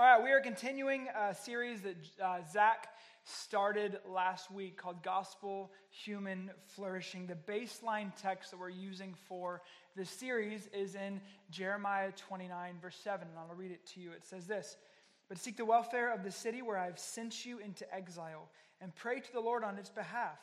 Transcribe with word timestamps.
All 0.00 0.06
right, 0.06 0.24
we 0.24 0.30
are 0.30 0.40
continuing 0.40 1.08
a 1.14 1.34
series 1.34 1.82
that 1.82 1.96
uh, 2.24 2.38
Zach 2.50 2.88
started 3.24 3.98
last 4.08 4.50
week 4.50 4.78
called 4.78 5.02
Gospel 5.02 5.70
Human 5.90 6.50
Flourishing. 6.68 7.26
The 7.26 7.34
baseline 7.34 8.10
text 8.16 8.50
that 8.50 8.58
we're 8.58 8.70
using 8.70 9.14
for 9.28 9.60
this 9.94 10.08
series 10.08 10.70
is 10.72 10.94
in 10.94 11.20
Jeremiah 11.50 12.12
29, 12.12 12.76
verse 12.80 12.96
7, 13.04 13.28
and 13.28 13.38
I'll 13.38 13.54
read 13.54 13.72
it 13.72 13.84
to 13.88 14.00
you. 14.00 14.12
It 14.12 14.24
says 14.24 14.46
this 14.46 14.78
But 15.28 15.36
seek 15.36 15.58
the 15.58 15.66
welfare 15.66 16.14
of 16.14 16.24
the 16.24 16.32
city 16.32 16.62
where 16.62 16.78
I 16.78 16.86
have 16.86 16.98
sent 16.98 17.44
you 17.44 17.58
into 17.58 17.84
exile, 17.94 18.48
and 18.80 18.96
pray 18.96 19.20
to 19.20 19.32
the 19.34 19.40
Lord 19.40 19.64
on 19.64 19.76
its 19.76 19.90
behalf, 19.90 20.38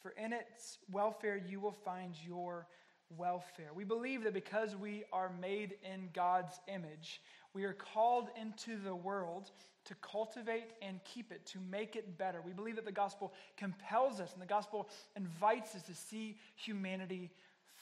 for 0.00 0.12
in 0.12 0.32
its 0.32 0.78
welfare 0.90 1.36
you 1.36 1.60
will 1.60 1.76
find 1.84 2.14
your 2.26 2.66
welfare. 3.10 3.70
We 3.74 3.84
believe 3.84 4.24
that 4.24 4.34
because 4.34 4.74
we 4.74 5.04
are 5.12 5.30
made 5.40 5.74
in 5.84 6.08
God's 6.12 6.58
image, 6.66 7.20
we 7.56 7.64
are 7.64 7.72
called 7.72 8.28
into 8.38 8.76
the 8.76 8.94
world 8.94 9.50
to 9.86 9.94
cultivate 10.02 10.72
and 10.82 11.00
keep 11.04 11.32
it, 11.32 11.46
to 11.46 11.58
make 11.70 11.96
it 11.96 12.18
better. 12.18 12.42
We 12.44 12.52
believe 12.52 12.76
that 12.76 12.84
the 12.84 12.92
gospel 12.92 13.32
compels 13.56 14.20
us 14.20 14.34
and 14.34 14.42
the 14.42 14.46
gospel 14.46 14.90
invites 15.16 15.74
us 15.74 15.82
to 15.84 15.94
see 15.94 16.36
humanity 16.56 17.30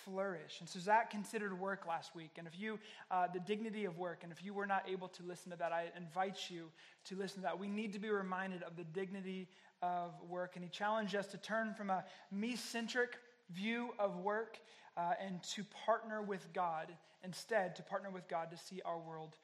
flourish. 0.05 0.61
And 0.61 0.69
so 0.69 0.79
Zach 0.79 1.11
considered 1.11 1.59
work 1.59 1.89
last 1.89 2.15
week. 2.15 2.31
And 2.39 2.47
if 2.47 2.57
you, 2.57 2.79
uh, 3.11 3.27
the 3.35 3.41
dignity 3.41 3.85
of 3.85 3.99
work, 3.99 4.21
and 4.23 4.31
if 4.31 4.45
you 4.45 4.55
were 4.55 4.67
not 4.67 4.85
able 4.89 5.09
to 5.09 5.25
listen 5.25 5.51
to 5.51 5.59
that, 5.59 5.73
I 5.73 5.87
invite 5.97 6.39
you 6.49 6.71
to 7.07 7.17
listen 7.17 7.39
to 7.39 7.43
that. 7.43 7.59
We 7.59 7.67
need 7.67 7.93
to 7.95 7.99
be 7.99 8.11
reminded 8.11 8.63
of 8.63 8.77
the 8.77 8.85
dignity 8.85 9.49
of 9.83 10.13
work. 10.29 10.53
And 10.55 10.63
he 10.63 10.71
challenged 10.71 11.17
us 11.17 11.27
to 11.29 11.37
turn 11.37 11.75
from 11.75 11.91
a 11.91 12.05
me 12.31 12.55
centric 12.55 13.17
view 13.51 13.91
of 13.99 14.19
work 14.19 14.61
uh, 14.97 15.15
and 15.21 15.43
to 15.55 15.65
partner 15.85 16.23
with 16.23 16.47
God 16.53 16.93
instead, 17.25 17.75
to 17.77 17.83
partner 17.83 18.11
with 18.11 18.29
God 18.29 18.53
to 18.53 18.57
see 18.57 18.81
our 18.85 18.99
world 18.99 19.37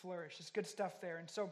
flourish. 0.00 0.36
It's 0.38 0.50
good 0.50 0.66
stuff 0.66 1.00
there. 1.00 1.18
And 1.18 1.28
so 1.28 1.50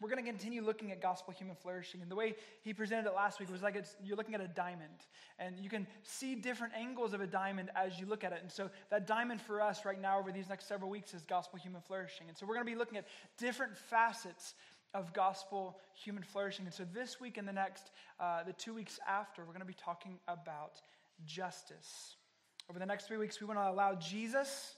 we're 0.00 0.08
going 0.08 0.24
to 0.24 0.28
continue 0.28 0.62
looking 0.62 0.92
at 0.92 1.02
gospel 1.02 1.34
human 1.34 1.54
flourishing. 1.54 2.00
And 2.00 2.10
the 2.10 2.14
way 2.14 2.34
he 2.62 2.72
presented 2.72 3.06
it 3.06 3.14
last 3.14 3.38
week 3.38 3.50
was 3.50 3.62
like 3.62 3.76
you're 4.02 4.16
looking 4.16 4.34
at 4.34 4.40
a 4.40 4.48
diamond, 4.48 5.06
and 5.38 5.58
you 5.60 5.68
can 5.68 5.86
see 6.02 6.34
different 6.34 6.72
angles 6.74 7.12
of 7.12 7.20
a 7.20 7.26
diamond 7.26 7.70
as 7.76 8.00
you 8.00 8.06
look 8.06 8.24
at 8.24 8.32
it. 8.32 8.38
And 8.40 8.50
so 8.50 8.70
that 8.90 9.06
diamond 9.06 9.42
for 9.42 9.60
us 9.60 9.84
right 9.84 10.00
now 10.00 10.18
over 10.18 10.32
these 10.32 10.48
next 10.48 10.66
several 10.66 10.90
weeks 10.90 11.12
is 11.12 11.24
gospel 11.26 11.58
human 11.58 11.82
flourishing. 11.82 12.28
And 12.28 12.36
so 12.36 12.46
we're 12.46 12.54
going 12.54 12.66
to 12.66 12.72
be 12.72 12.78
looking 12.78 12.96
at 12.96 13.06
different 13.36 13.76
facets 13.76 14.54
of 14.94 15.12
gospel 15.12 15.78
human 15.94 16.22
flourishing. 16.22 16.64
And 16.64 16.74
so 16.74 16.84
this 16.94 17.20
week 17.20 17.36
and 17.36 17.46
the 17.46 17.52
next, 17.52 17.90
uh, 18.18 18.42
the 18.42 18.54
two 18.54 18.74
weeks 18.74 18.98
after, 19.06 19.42
we're 19.42 19.52
going 19.52 19.60
to 19.60 19.66
be 19.66 19.74
talking 19.74 20.18
about 20.28 20.80
justice. 21.26 22.16
Over 22.70 22.78
the 22.78 22.86
next 22.86 23.06
three 23.06 23.18
weeks, 23.18 23.38
we 23.40 23.46
want 23.46 23.58
to 23.58 23.68
allow 23.68 23.94
Jesus 23.96 24.74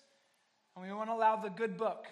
and 0.74 0.84
we 0.84 0.92
want 0.92 1.10
to 1.10 1.14
allow 1.14 1.36
the 1.36 1.50
good 1.50 1.76
book 1.76 2.06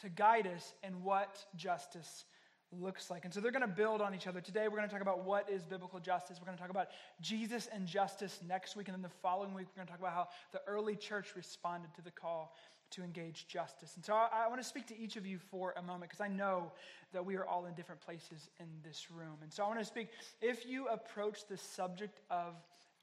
to 0.00 0.08
guide 0.08 0.46
us 0.46 0.74
in 0.82 1.02
what 1.02 1.44
justice 1.56 2.24
looks 2.72 3.10
like. 3.10 3.24
And 3.24 3.32
so 3.32 3.40
they're 3.40 3.52
going 3.52 3.62
to 3.62 3.68
build 3.68 4.00
on 4.00 4.14
each 4.14 4.26
other. 4.26 4.40
Today, 4.40 4.68
we're 4.68 4.76
going 4.76 4.88
to 4.88 4.92
talk 4.92 5.02
about 5.02 5.24
what 5.24 5.48
is 5.48 5.64
biblical 5.64 6.00
justice. 6.00 6.38
We're 6.40 6.46
going 6.46 6.56
to 6.56 6.62
talk 6.62 6.70
about 6.70 6.88
Jesus 7.20 7.68
and 7.72 7.86
justice 7.86 8.40
next 8.46 8.76
week. 8.76 8.88
And 8.88 8.94
then 8.94 9.02
the 9.02 9.16
following 9.22 9.54
week, 9.54 9.66
we're 9.68 9.84
going 9.84 9.86
to 9.86 9.92
talk 9.92 10.00
about 10.00 10.12
how 10.12 10.28
the 10.52 10.60
early 10.66 10.96
church 10.96 11.36
responded 11.36 11.94
to 11.94 12.02
the 12.02 12.10
call 12.10 12.54
to 12.90 13.02
engage 13.02 13.46
justice. 13.46 13.96
And 13.96 14.04
so 14.04 14.14
I, 14.14 14.44
I 14.44 14.48
want 14.48 14.60
to 14.60 14.66
speak 14.66 14.86
to 14.88 14.98
each 14.98 15.16
of 15.16 15.26
you 15.26 15.38
for 15.38 15.74
a 15.76 15.82
moment 15.82 16.10
because 16.10 16.20
I 16.20 16.28
know 16.28 16.72
that 17.12 17.24
we 17.24 17.36
are 17.36 17.46
all 17.46 17.66
in 17.66 17.74
different 17.74 18.00
places 18.00 18.48
in 18.60 18.66
this 18.84 19.10
room. 19.10 19.36
And 19.42 19.52
so 19.52 19.64
I 19.64 19.68
want 19.68 19.78
to 19.80 19.84
speak 19.84 20.08
if 20.40 20.66
you 20.66 20.88
approach 20.88 21.46
the 21.48 21.56
subject 21.56 22.20
of 22.30 22.54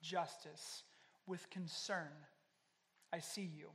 justice, 0.02 0.84
with 1.28 1.50
concern, 1.50 2.10
I 3.14 3.20
see 3.20 3.50
you. 3.58 3.70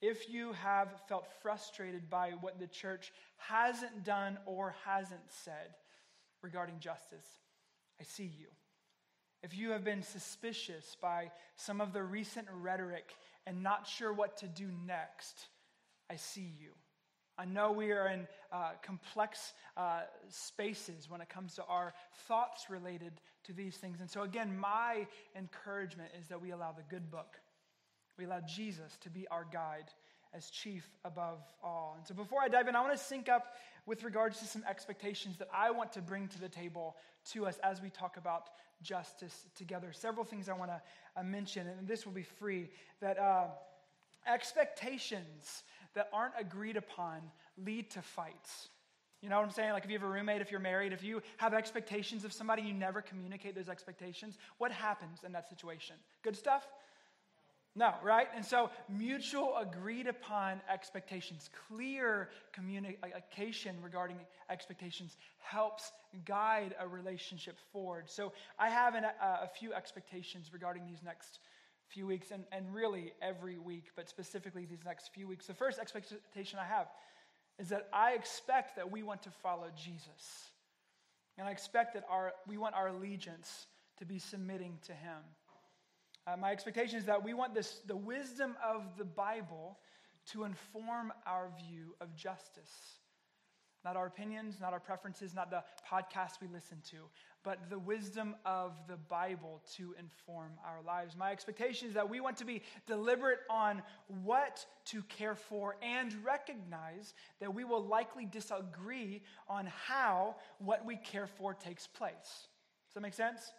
If 0.00 0.30
you 0.30 0.52
have 0.52 0.88
felt 1.08 1.26
frustrated 1.42 2.08
by 2.08 2.32
what 2.40 2.58
the 2.58 2.66
church 2.66 3.12
hasn't 3.36 4.04
done 4.04 4.38
or 4.46 4.74
hasn't 4.84 5.32
said 5.44 5.74
regarding 6.42 6.78
justice, 6.78 7.26
I 8.00 8.04
see 8.04 8.30
you. 8.38 8.46
If 9.42 9.56
you 9.56 9.70
have 9.70 9.84
been 9.84 10.02
suspicious 10.02 10.96
by 11.00 11.30
some 11.56 11.80
of 11.80 11.92
the 11.92 12.02
recent 12.02 12.46
rhetoric 12.60 13.14
and 13.46 13.62
not 13.62 13.86
sure 13.86 14.12
what 14.12 14.36
to 14.38 14.46
do 14.46 14.68
next, 14.86 15.46
I 16.10 16.16
see 16.16 16.52
you. 16.60 16.70
I 17.38 17.44
know 17.44 17.70
we 17.70 17.92
are 17.92 18.08
in 18.08 18.26
uh, 18.52 18.72
complex 18.82 19.52
uh, 19.76 20.00
spaces 20.28 21.08
when 21.08 21.20
it 21.20 21.28
comes 21.28 21.54
to 21.54 21.64
our 21.66 21.94
thoughts 22.26 22.68
related 22.68 23.12
to 23.44 23.52
these 23.52 23.76
things. 23.76 24.00
And 24.00 24.10
so, 24.10 24.22
again, 24.22 24.58
my 24.58 25.06
encouragement 25.36 26.10
is 26.20 26.26
that 26.28 26.42
we 26.42 26.50
allow 26.50 26.72
the 26.72 26.82
good 26.90 27.12
book, 27.12 27.36
we 28.18 28.24
allow 28.24 28.40
Jesus 28.40 28.96
to 29.02 29.10
be 29.10 29.26
our 29.28 29.46
guide 29.50 29.90
as 30.34 30.50
chief 30.50 30.86
above 31.04 31.40
all. 31.62 31.94
And 31.96 32.06
so, 32.06 32.14
before 32.14 32.40
I 32.42 32.48
dive 32.48 32.68
in, 32.68 32.76
I 32.76 32.80
want 32.80 32.96
to 32.96 33.02
sync 33.02 33.28
up 33.28 33.54
with 33.86 34.04
regards 34.04 34.38
to 34.40 34.46
some 34.46 34.62
expectations 34.68 35.38
that 35.38 35.48
I 35.54 35.70
want 35.70 35.92
to 35.92 36.02
bring 36.02 36.28
to 36.28 36.40
the 36.40 36.48
table 36.48 36.96
to 37.32 37.46
us 37.46 37.58
as 37.62 37.80
we 37.80 37.90
talk 37.90 38.16
about 38.16 38.50
justice 38.82 39.46
together. 39.56 39.92
Several 39.92 40.24
things 40.24 40.48
I 40.48 40.52
want 40.52 40.70
to 40.70 40.82
uh, 41.16 41.22
mention, 41.22 41.66
and 41.66 41.88
this 41.88 42.04
will 42.04 42.12
be 42.12 42.22
free 42.22 42.68
that 43.00 43.18
uh, 43.18 43.46
expectations 44.26 45.62
that 45.94 46.08
aren't 46.12 46.34
agreed 46.38 46.76
upon 46.76 47.22
lead 47.56 47.90
to 47.92 48.02
fights. 48.02 48.68
You 49.22 49.28
know 49.28 49.36
what 49.36 49.46
I'm 49.46 49.50
saying? 49.50 49.72
Like 49.72 49.84
if 49.84 49.90
you 49.90 49.98
have 49.98 50.06
a 50.06 50.10
roommate, 50.10 50.42
if 50.42 50.50
you're 50.50 50.60
married, 50.60 50.92
if 50.92 51.02
you 51.02 51.22
have 51.38 51.52
expectations 51.52 52.24
of 52.24 52.32
somebody, 52.32 52.62
you 52.62 52.72
never 52.72 53.02
communicate 53.02 53.54
those 53.56 53.68
expectations, 53.68 54.38
what 54.58 54.70
happens 54.70 55.24
in 55.24 55.32
that 55.32 55.48
situation? 55.48 55.96
Good 56.22 56.36
stuff? 56.36 56.68
No, 57.78 57.94
right? 58.02 58.26
And 58.34 58.44
so 58.44 58.70
mutual 58.88 59.56
agreed 59.56 60.08
upon 60.08 60.60
expectations, 60.68 61.48
clear 61.68 62.28
communication 62.52 63.76
regarding 63.80 64.16
expectations 64.50 65.16
helps 65.38 65.92
guide 66.24 66.74
a 66.80 66.88
relationship 66.88 67.56
forward. 67.72 68.10
So 68.10 68.32
I 68.58 68.68
have 68.68 68.96
an, 68.96 69.04
a, 69.04 69.44
a 69.44 69.48
few 69.60 69.72
expectations 69.72 70.52
regarding 70.52 70.88
these 70.88 71.04
next 71.04 71.38
few 71.86 72.04
weeks, 72.04 72.32
and, 72.32 72.42
and 72.50 72.74
really 72.74 73.12
every 73.22 73.58
week, 73.58 73.90
but 73.94 74.08
specifically 74.08 74.66
these 74.66 74.84
next 74.84 75.14
few 75.14 75.28
weeks. 75.28 75.46
The 75.46 75.54
first 75.54 75.78
expectation 75.78 76.58
I 76.58 76.64
have 76.64 76.88
is 77.60 77.68
that 77.68 77.88
I 77.92 78.14
expect 78.14 78.74
that 78.74 78.90
we 78.90 79.04
want 79.04 79.22
to 79.22 79.30
follow 79.30 79.68
Jesus. 79.76 80.50
And 81.38 81.46
I 81.46 81.52
expect 81.52 81.94
that 81.94 82.02
our, 82.10 82.32
we 82.48 82.58
want 82.58 82.74
our 82.74 82.88
allegiance 82.88 83.68
to 83.98 84.04
be 84.04 84.18
submitting 84.18 84.78
to 84.86 84.92
Him. 84.92 85.22
Uh, 86.28 86.36
my 86.36 86.50
expectation 86.50 86.98
is 86.98 87.06
that 87.06 87.22
we 87.22 87.32
want 87.32 87.54
this, 87.54 87.80
the 87.86 87.96
wisdom 87.96 88.54
of 88.62 88.82
the 88.98 89.04
Bible 89.04 89.78
to 90.26 90.44
inform 90.44 91.10
our 91.26 91.50
view 91.56 91.94
of 92.02 92.14
justice. 92.14 92.98
Not 93.84 93.96
our 93.96 94.06
opinions, 94.06 94.56
not 94.60 94.74
our 94.74 94.80
preferences, 94.80 95.34
not 95.34 95.50
the 95.50 95.62
podcasts 95.90 96.40
we 96.42 96.48
listen 96.48 96.82
to, 96.90 96.96
but 97.44 97.70
the 97.70 97.78
wisdom 97.78 98.34
of 98.44 98.72
the 98.88 98.96
Bible 98.96 99.62
to 99.76 99.94
inform 99.98 100.50
our 100.66 100.82
lives. 100.84 101.16
My 101.16 101.30
expectation 101.30 101.88
is 101.88 101.94
that 101.94 102.10
we 102.10 102.20
want 102.20 102.36
to 102.38 102.44
be 102.44 102.62
deliberate 102.86 103.38
on 103.48 103.80
what 104.24 104.66
to 104.86 105.02
care 105.04 105.36
for 105.36 105.76
and 105.80 106.12
recognize 106.24 107.14
that 107.40 107.54
we 107.54 107.64
will 107.64 107.84
likely 107.84 108.26
disagree 108.26 109.22
on 109.48 109.66
how 109.86 110.36
what 110.58 110.84
we 110.84 110.96
care 110.96 111.28
for 111.28 111.54
takes 111.54 111.86
place. 111.86 112.48
Does 112.88 112.94
that 112.94 113.00
make 113.00 113.14
sense? 113.14 113.52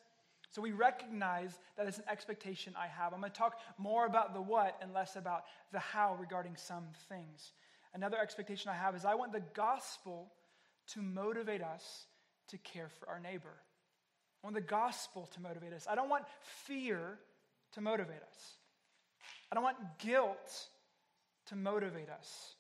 So 0.52 0.62
we 0.62 0.72
recognize 0.72 1.58
that 1.78 1.88
it's 1.88 2.00
an 2.00 2.06
expectation 2.10 2.74
I 2.78 2.88
have. 2.88 3.14
I'm 3.14 3.20
going 3.20 3.32
to 3.32 3.38
talk 3.38 3.60
more 3.78 4.06
about 4.06 4.34
the 4.34 4.42
what 4.42 4.78
and 4.82 4.94
less 4.94 5.16
about 5.16 5.44
the 5.72 5.80
how 5.80 6.16
regarding 6.20 6.56
some 6.56 6.86
things. 7.08 7.52
Another 7.94 8.18
expectation 8.18 8.72
I 8.72 8.76
have 8.76 8.96
is 8.96 9.06
I 9.06 9.16
want 9.16 9.32
the 9.32 9.44
gospel 9.54 10.32
to 10.94 11.02
motivate 11.02 11.62
us 11.62 12.06
to 12.50 12.58
care 12.58 12.90
for 13.00 13.10
our 13.10 13.20
neighbor. 13.20 13.54
I 14.44 14.48
want 14.48 14.56
the 14.56 14.62
gospel 14.62 15.30
to 15.34 15.42
motivate 15.42 15.74
us. 15.74 15.86
I 15.90 15.96
don't 15.96 16.10
want 16.10 16.26
fear 16.66 17.20
to 17.74 17.82
motivate 17.82 18.22
us. 18.22 18.54
I 19.52 19.56
don't 19.56 19.64
want 19.64 19.78
guilt 20.00 20.68
to 21.48 21.56
motivate 21.56 22.10
us. 22.10 22.56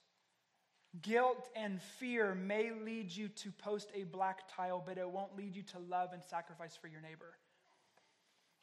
Guilt 1.01 1.49
and 1.55 1.81
fear 1.99 2.35
may 2.35 2.71
lead 2.71 3.11
you 3.11 3.27
to 3.29 3.51
post 3.51 3.91
a 3.95 4.03
black 4.03 4.39
tile, 4.55 4.83
but 4.85 4.97
it 4.97 5.09
won't 5.09 5.35
lead 5.37 5.55
you 5.55 5.61
to 5.63 5.79
love 5.79 6.13
and 6.13 6.23
sacrifice 6.23 6.75
for 6.75 6.87
your 6.87 7.01
neighbor. 7.01 7.37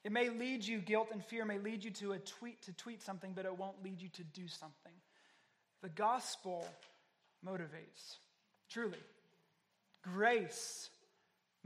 It 0.06 0.12
may 0.12 0.28
lead 0.28 0.64
you, 0.64 0.78
guilt 0.78 1.08
and 1.10 1.20
fear 1.24 1.44
may 1.44 1.58
lead 1.58 1.82
you 1.82 1.90
to 1.90 2.12
a 2.12 2.20
tweet 2.20 2.62
to 2.62 2.72
tweet 2.72 3.02
something, 3.02 3.32
but 3.34 3.44
it 3.44 3.58
won't 3.58 3.82
lead 3.82 4.00
you 4.00 4.08
to 4.10 4.22
do 4.22 4.46
something. 4.46 4.92
The 5.82 5.88
gospel 5.88 6.64
motivates, 7.44 8.18
truly. 8.70 9.00
Grace 10.04 10.90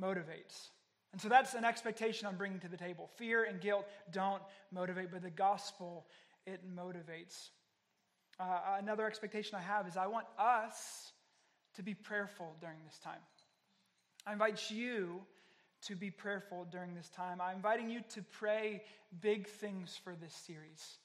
motivates. 0.00 0.69
And 1.12 1.20
so 1.20 1.28
that's 1.28 1.52
an 1.52 1.66
expectation 1.66 2.26
I'm 2.26 2.38
bringing 2.38 2.60
to 2.60 2.69
the 2.69 2.78
table. 2.78 3.10
Fear 3.16 3.44
and 3.44 3.60
guilt 3.60 3.84
don't 4.10 4.40
motivate, 4.72 5.10
but 5.12 5.20
the 5.20 5.28
gospel, 5.28 6.06
it 6.46 6.62
motivates. 6.75 7.50
Uh, 8.38 8.78
another 8.78 9.06
expectation 9.06 9.56
I 9.56 9.60
have 9.60 9.87
is 9.87 9.98
I 9.98 10.06
want 10.06 10.25
us 10.38 11.12
to 11.75 11.82
be 11.82 11.92
prayerful 11.92 12.56
during 12.58 12.78
this 12.87 12.98
time. 13.00 13.20
I 14.26 14.32
invite 14.32 14.70
you 14.70 15.26
to 15.82 15.97
be 15.97 16.11
prayerful 16.11 16.67
during 16.71 16.94
this 16.94 17.09
time. 17.09 17.41
I'm 17.41 17.56
inviting 17.56 17.91
you 17.91 18.00
to 18.11 18.23
pray 18.23 18.82
big 19.21 19.47
things 19.47 19.99
for 20.03 20.15
this 20.15 20.35
series. 20.35 20.99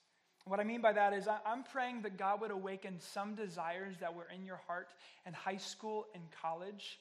What 0.45 0.59
I 0.59 0.63
mean 0.63 0.81
by 0.81 0.93
that 0.93 1.13
is, 1.13 1.27
I'm 1.27 1.63
praying 1.63 2.03
that 2.03 2.17
God 2.17 2.41
would 2.41 2.51
awaken 2.51 2.99
some 2.99 3.33
desires 3.33 3.95
that 3.99 4.13
were 4.13 4.27
in 4.33 4.45
your 4.45 4.61
heart 4.67 4.89
in 5.25 5.33
high 5.33 5.57
school 5.57 6.05
and 6.13 6.23
college, 6.41 6.99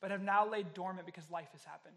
but 0.00 0.10
have 0.10 0.22
now 0.22 0.48
laid 0.48 0.74
dormant 0.74 1.06
because 1.06 1.30
life 1.30 1.48
has 1.52 1.62
happened. 1.62 1.94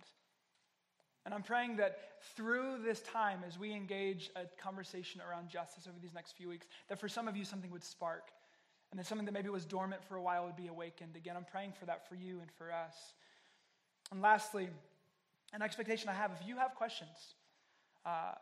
And 1.25 1.33
I'm 1.33 1.41
praying 1.41 1.77
that 1.77 1.97
through 2.35 2.83
this 2.83 2.99
time, 3.01 3.39
as 3.47 3.57
we 3.57 3.71
engage 3.71 4.29
a 4.35 4.41
conversation 4.61 5.21
around 5.27 5.49
justice 5.49 5.87
over 5.87 5.97
these 5.99 6.13
next 6.13 6.33
few 6.33 6.49
weeks, 6.49 6.67
that 6.89 6.99
for 6.99 7.07
some 7.07 7.27
of 7.27 7.35
you 7.35 7.45
something 7.45 7.71
would 7.71 7.83
spark. 7.83 8.29
And 8.91 8.99
that 8.99 9.07
something 9.07 9.25
that 9.25 9.31
maybe 9.31 9.49
was 9.49 9.65
dormant 9.65 10.03
for 10.03 10.17
a 10.17 10.21
while 10.21 10.45
would 10.45 10.55
be 10.55 10.67
awakened 10.67 11.15
again. 11.15 11.35
I'm 11.35 11.45
praying 11.45 11.71
for 11.79 11.85
that 11.85 12.07
for 12.07 12.13
you 12.13 12.41
and 12.41 12.51
for 12.51 12.71
us. 12.71 12.93
And 14.11 14.21
lastly, 14.21 14.69
an 15.53 15.61
expectation 15.61 16.09
I 16.09 16.13
have 16.13 16.31
if 16.39 16.47
you 16.47 16.57
have 16.57 16.75
questions, 16.75 17.35
uh, 18.05 18.33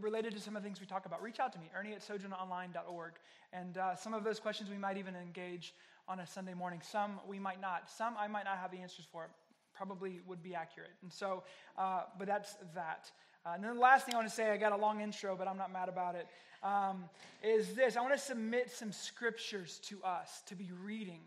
related 0.00 0.34
to 0.34 0.40
some 0.40 0.56
of 0.56 0.62
the 0.62 0.68
things 0.68 0.80
we 0.80 0.86
talk 0.86 1.06
about, 1.06 1.22
reach 1.22 1.40
out 1.40 1.52
to 1.54 1.58
me, 1.58 1.70
Ernie 1.76 1.94
at 1.94 2.06
sojournonline.org. 2.06 3.12
And 3.52 3.78
uh, 3.78 3.96
some 3.96 4.12
of 4.12 4.24
those 4.24 4.38
questions 4.38 4.68
we 4.70 4.76
might 4.76 4.98
even 4.98 5.16
engage 5.16 5.74
on 6.06 6.20
a 6.20 6.26
Sunday 6.26 6.54
morning. 6.54 6.80
Some 6.82 7.18
we 7.26 7.38
might 7.38 7.60
not. 7.60 7.90
Some 7.90 8.14
I 8.18 8.28
might 8.28 8.44
not 8.44 8.58
have 8.58 8.70
the 8.70 8.78
answers 8.78 9.06
for. 9.10 9.28
Probably 9.74 10.20
would 10.26 10.42
be 10.42 10.54
accurate. 10.54 10.90
And 11.02 11.10
so, 11.10 11.44
uh, 11.78 12.02
but 12.18 12.26
that's 12.26 12.56
that. 12.74 13.10
Uh, 13.46 13.52
and 13.54 13.64
then 13.64 13.74
the 13.74 13.80
last 13.80 14.04
thing 14.04 14.14
I 14.14 14.18
want 14.18 14.28
to 14.28 14.34
say, 14.34 14.50
I 14.50 14.58
got 14.58 14.72
a 14.72 14.76
long 14.76 15.00
intro, 15.00 15.34
but 15.34 15.48
I'm 15.48 15.56
not 15.56 15.72
mad 15.72 15.88
about 15.88 16.14
it. 16.14 16.26
Um, 16.62 17.04
is 17.42 17.72
this 17.72 17.96
I 17.96 18.02
want 18.02 18.12
to 18.12 18.20
submit 18.20 18.70
some 18.70 18.92
scriptures 18.92 19.80
to 19.84 20.02
us 20.04 20.42
to 20.48 20.54
be 20.54 20.70
reading 20.84 21.20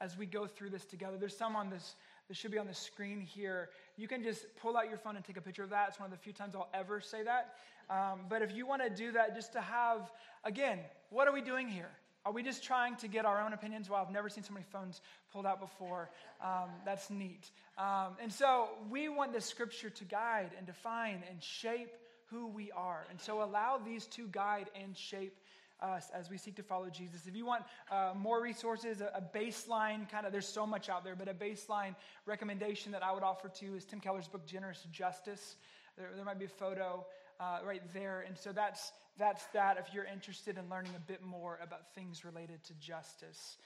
as 0.00 0.16
we 0.16 0.26
go 0.26 0.46
through 0.46 0.70
this 0.70 0.84
together. 0.84 1.16
There's 1.18 1.36
some 1.36 1.56
on 1.56 1.70
this 1.70 1.96
this 2.28 2.36
should 2.36 2.50
be 2.50 2.58
on 2.58 2.66
the 2.66 2.74
screen 2.74 3.20
here. 3.20 3.70
You 3.96 4.08
can 4.08 4.22
just 4.22 4.44
pull 4.60 4.76
out 4.76 4.88
your 4.88 4.98
phone 4.98 5.16
and 5.16 5.24
take 5.24 5.36
a 5.36 5.40
picture 5.40 5.62
of 5.62 5.70
that. 5.70 5.88
It's 5.90 6.00
one 6.00 6.06
of 6.06 6.10
the 6.10 6.22
few 6.22 6.32
times 6.32 6.54
I'll 6.54 6.68
ever 6.74 7.00
say 7.00 7.22
that. 7.22 7.54
Um, 7.88 8.20
but 8.28 8.42
if 8.42 8.54
you 8.54 8.66
want 8.66 8.82
to 8.82 8.90
do 8.90 9.12
that, 9.12 9.36
just 9.36 9.52
to 9.52 9.60
have, 9.60 10.10
again, 10.44 10.80
what 11.10 11.28
are 11.28 11.32
we 11.32 11.40
doing 11.40 11.68
here? 11.68 11.90
Are 12.24 12.32
we 12.32 12.42
just 12.42 12.64
trying 12.64 12.96
to 12.96 13.08
get 13.08 13.24
our 13.24 13.40
own 13.40 13.52
opinions? 13.52 13.88
Well, 13.88 14.04
I've 14.04 14.12
never 14.12 14.28
seen 14.28 14.42
so 14.42 14.52
many 14.52 14.66
phones 14.72 15.00
pulled 15.32 15.46
out 15.46 15.60
before. 15.60 16.10
Um, 16.42 16.70
that's 16.84 17.08
neat. 17.08 17.48
Um, 17.78 18.16
and 18.20 18.32
so 18.32 18.68
we 18.90 19.08
want 19.08 19.32
the 19.32 19.40
scripture 19.40 19.90
to 19.90 20.04
guide 20.04 20.50
and 20.58 20.66
define 20.66 21.22
and 21.30 21.40
shape 21.40 21.92
who 22.30 22.48
we 22.48 22.72
are. 22.72 23.06
And 23.10 23.20
so 23.20 23.44
allow 23.44 23.78
these 23.78 24.06
to 24.06 24.26
guide 24.26 24.68
and 24.82 24.96
shape 24.96 25.36
us 25.80 26.10
as 26.14 26.30
we 26.30 26.38
seek 26.38 26.56
to 26.56 26.62
follow 26.62 26.88
Jesus. 26.88 27.26
If 27.26 27.36
you 27.36 27.44
want 27.44 27.64
uh, 27.90 28.12
more 28.16 28.42
resources, 28.42 29.00
a, 29.00 29.10
a 29.14 29.22
baseline 29.36 30.08
kind 30.10 30.26
of, 30.26 30.32
there's 30.32 30.48
so 30.48 30.66
much 30.66 30.88
out 30.88 31.04
there, 31.04 31.14
but 31.14 31.28
a 31.28 31.34
baseline 31.34 31.94
recommendation 32.24 32.92
that 32.92 33.02
I 33.02 33.12
would 33.12 33.22
offer 33.22 33.48
to 33.48 33.64
you 33.64 33.74
is 33.74 33.84
Tim 33.84 34.00
Keller's 34.00 34.28
book, 34.28 34.46
Generous 34.46 34.86
Justice. 34.90 35.56
There, 35.96 36.08
there 36.14 36.24
might 36.24 36.38
be 36.38 36.46
a 36.46 36.48
photo 36.48 37.04
uh, 37.40 37.58
right 37.64 37.82
there. 37.92 38.24
And 38.26 38.36
so 38.36 38.52
that's, 38.52 38.92
that's 39.18 39.44
that 39.52 39.78
if 39.78 39.92
you're 39.94 40.04
interested 40.04 40.58
in 40.58 40.68
learning 40.68 40.92
a 40.96 41.00
bit 41.00 41.22
more 41.22 41.58
about 41.62 41.94
things 41.94 42.24
related 42.24 42.62
to 42.64 42.74
justice. 42.74 43.58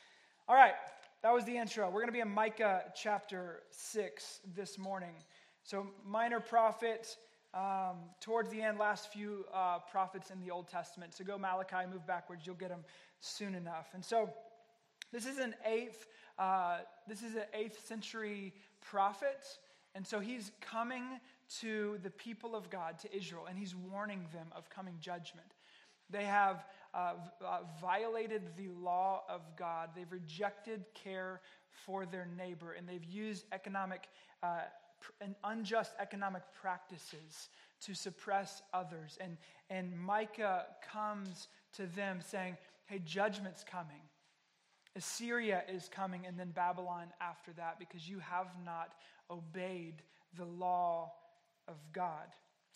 All 0.48 0.56
right, 0.56 0.74
that 1.22 1.32
was 1.32 1.44
the 1.44 1.56
intro. 1.56 1.86
We're 1.86 2.00
going 2.00 2.08
to 2.08 2.12
be 2.12 2.20
in 2.20 2.30
Micah 2.30 2.84
chapter 2.94 3.60
6 3.70 4.40
this 4.56 4.78
morning. 4.78 5.14
So, 5.62 5.86
minor 6.04 6.40
prophet 6.40 7.16
um, 7.54 7.96
towards 8.20 8.50
the 8.50 8.62
end, 8.62 8.78
last 8.78 9.12
few 9.12 9.44
uh, 9.52 9.78
prophets 9.90 10.30
in 10.30 10.40
the 10.40 10.50
Old 10.50 10.68
Testament. 10.68 11.14
So 11.14 11.24
go 11.24 11.36
Malachi, 11.36 11.86
move 11.90 12.06
backwards, 12.06 12.46
you'll 12.46 12.54
get 12.56 12.68
them 12.68 12.84
soon 13.20 13.54
enough. 13.54 13.88
And 13.94 14.04
so 14.04 14.30
this 15.12 15.26
is 15.26 15.38
an 15.38 15.54
eighth, 15.66 16.06
uh, 16.38 16.78
this 17.08 17.22
is 17.22 17.34
an 17.34 17.44
eighth 17.52 17.86
century 17.86 18.54
prophet. 18.80 19.46
And 19.94 20.06
so 20.06 20.20
he's 20.20 20.52
coming 20.60 21.02
to 21.60 21.98
the 22.02 22.10
people 22.10 22.54
of 22.54 22.70
God, 22.70 22.98
to 23.00 23.16
Israel, 23.16 23.46
and 23.48 23.58
he's 23.58 23.74
warning 23.74 24.26
them 24.32 24.46
of 24.52 24.70
coming 24.70 24.94
judgment. 25.00 25.48
They 26.08 26.24
have 26.24 26.64
uh, 26.94 27.14
uh, 27.44 27.58
violated 27.80 28.42
the 28.56 28.68
law 28.68 29.22
of 29.28 29.42
God. 29.56 29.90
They've 29.94 30.10
rejected 30.10 30.84
care 30.94 31.40
for 31.86 32.06
their 32.06 32.28
neighbor, 32.36 32.72
and 32.72 32.88
they've 32.88 33.04
used 33.04 33.46
economic 33.52 34.08
uh, 34.42 34.62
and 35.20 35.34
unjust 35.44 35.92
economic 35.98 36.42
practices 36.60 37.48
to 37.82 37.94
suppress 37.94 38.62
others. 38.74 39.18
And, 39.20 39.36
and 39.68 39.98
Micah 39.98 40.66
comes 40.92 41.48
to 41.74 41.86
them 41.86 42.20
saying, 42.26 42.56
Hey, 42.86 43.00
judgment's 43.04 43.62
coming. 43.62 44.02
Assyria 44.96 45.62
is 45.72 45.88
coming, 45.88 46.26
and 46.26 46.36
then 46.36 46.50
Babylon 46.50 47.06
after 47.20 47.52
that, 47.52 47.78
because 47.78 48.08
you 48.08 48.18
have 48.18 48.48
not 48.64 48.94
obeyed 49.30 50.02
the 50.36 50.44
law 50.44 51.12
of 51.68 51.76
God. 51.92 52.26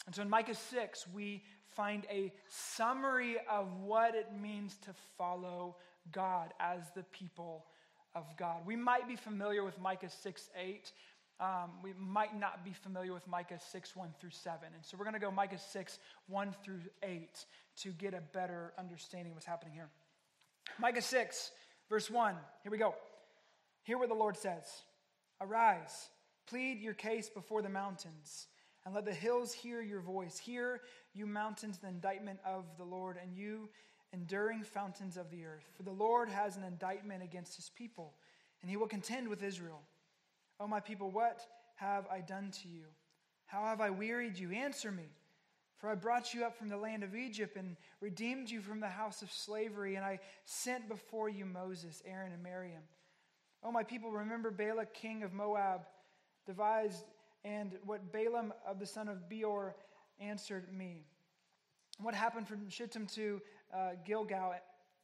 And 0.06 0.14
so 0.14 0.22
in 0.22 0.30
Micah 0.30 0.54
6, 0.54 1.06
we 1.12 1.42
find 1.74 2.06
a 2.10 2.32
summary 2.48 3.36
of 3.50 3.66
what 3.82 4.14
it 4.14 4.28
means 4.40 4.76
to 4.82 4.90
follow 5.18 5.76
God 6.12 6.52
as 6.60 6.82
the 6.94 7.02
people 7.04 7.66
of 8.14 8.24
God. 8.36 8.64
We 8.64 8.76
might 8.76 9.08
be 9.08 9.16
familiar 9.16 9.64
with 9.64 9.80
Micah 9.80 10.10
6 10.10 10.50
8, 10.56 10.92
um, 11.40 11.72
we 11.82 11.92
might 11.98 12.38
not 12.38 12.64
be 12.64 12.72
familiar 12.72 13.12
with 13.12 13.26
Micah 13.26 13.58
6, 13.58 13.96
1 13.96 14.14
through 14.20 14.30
7. 14.30 14.58
And 14.74 14.84
so 14.84 14.96
we're 14.96 15.04
going 15.04 15.14
to 15.14 15.20
go 15.20 15.30
Micah 15.30 15.58
6, 15.58 15.98
1 16.28 16.54
through 16.64 16.80
8 17.02 17.44
to 17.82 17.90
get 17.90 18.14
a 18.14 18.20
better 18.32 18.72
understanding 18.78 19.32
of 19.32 19.36
what's 19.36 19.46
happening 19.46 19.74
here. 19.74 19.88
Micah 20.78 21.02
6, 21.02 21.50
verse 21.88 22.10
1. 22.10 22.34
Here 22.62 22.72
we 22.72 22.78
go. 22.78 22.94
Hear 23.82 23.98
what 23.98 24.08
the 24.08 24.14
Lord 24.14 24.36
says 24.36 24.64
Arise, 25.40 26.08
plead 26.46 26.80
your 26.80 26.94
case 26.94 27.28
before 27.28 27.62
the 27.62 27.68
mountains, 27.68 28.46
and 28.84 28.94
let 28.94 29.04
the 29.04 29.12
hills 29.12 29.52
hear 29.52 29.82
your 29.82 30.00
voice. 30.00 30.38
Hear, 30.38 30.82
you 31.14 31.26
mountains, 31.26 31.78
the 31.78 31.88
indictment 31.88 32.38
of 32.46 32.64
the 32.78 32.84
Lord, 32.84 33.18
and 33.20 33.34
you 33.36 33.68
enduring 34.12 34.62
fountains 34.62 35.16
of 35.16 35.30
the 35.30 35.44
earth. 35.44 35.66
For 35.76 35.82
the 35.82 35.90
Lord 35.90 36.28
has 36.28 36.56
an 36.56 36.62
indictment 36.62 37.22
against 37.22 37.56
his 37.56 37.70
people, 37.70 38.14
and 38.62 38.70
he 38.70 38.76
will 38.76 38.86
contend 38.86 39.28
with 39.28 39.42
Israel. 39.42 39.82
O 40.60 40.66
my 40.66 40.80
people, 40.80 41.10
what 41.10 41.40
have 41.76 42.06
I 42.10 42.20
done 42.20 42.50
to 42.62 42.68
you? 42.68 42.84
How 43.46 43.64
have 43.64 43.80
I 43.80 43.90
wearied 43.90 44.38
you? 44.38 44.52
Answer 44.52 44.90
me. 44.90 45.08
For 45.76 45.90
I 45.90 45.94
brought 45.96 46.32
you 46.32 46.44
up 46.44 46.56
from 46.56 46.68
the 46.68 46.76
land 46.76 47.02
of 47.02 47.14
Egypt 47.14 47.56
and 47.56 47.76
redeemed 48.00 48.48
you 48.48 48.60
from 48.60 48.80
the 48.80 48.88
house 48.88 49.22
of 49.22 49.30
slavery, 49.30 49.96
and 49.96 50.04
I 50.04 50.20
sent 50.44 50.88
before 50.88 51.28
you 51.28 51.44
Moses, 51.44 52.02
Aaron, 52.06 52.32
and 52.32 52.42
Miriam. 52.42 52.82
O 53.62 53.70
my 53.70 53.82
people, 53.82 54.10
remember 54.10 54.50
Balak, 54.50 54.94
king 54.94 55.22
of 55.22 55.32
Moab, 55.32 55.82
devised, 56.46 57.04
and 57.44 57.72
what 57.84 58.12
Balaam 58.12 58.52
of 58.66 58.78
the 58.78 58.86
son 58.86 59.08
of 59.08 59.28
Beor 59.28 59.74
answered 60.20 60.72
me. 60.72 61.04
What 61.98 62.14
happened 62.14 62.48
from 62.48 62.68
Shittim 62.68 63.06
to 63.08 63.40
uh, 63.72 63.90
Gilgal, 64.06 64.54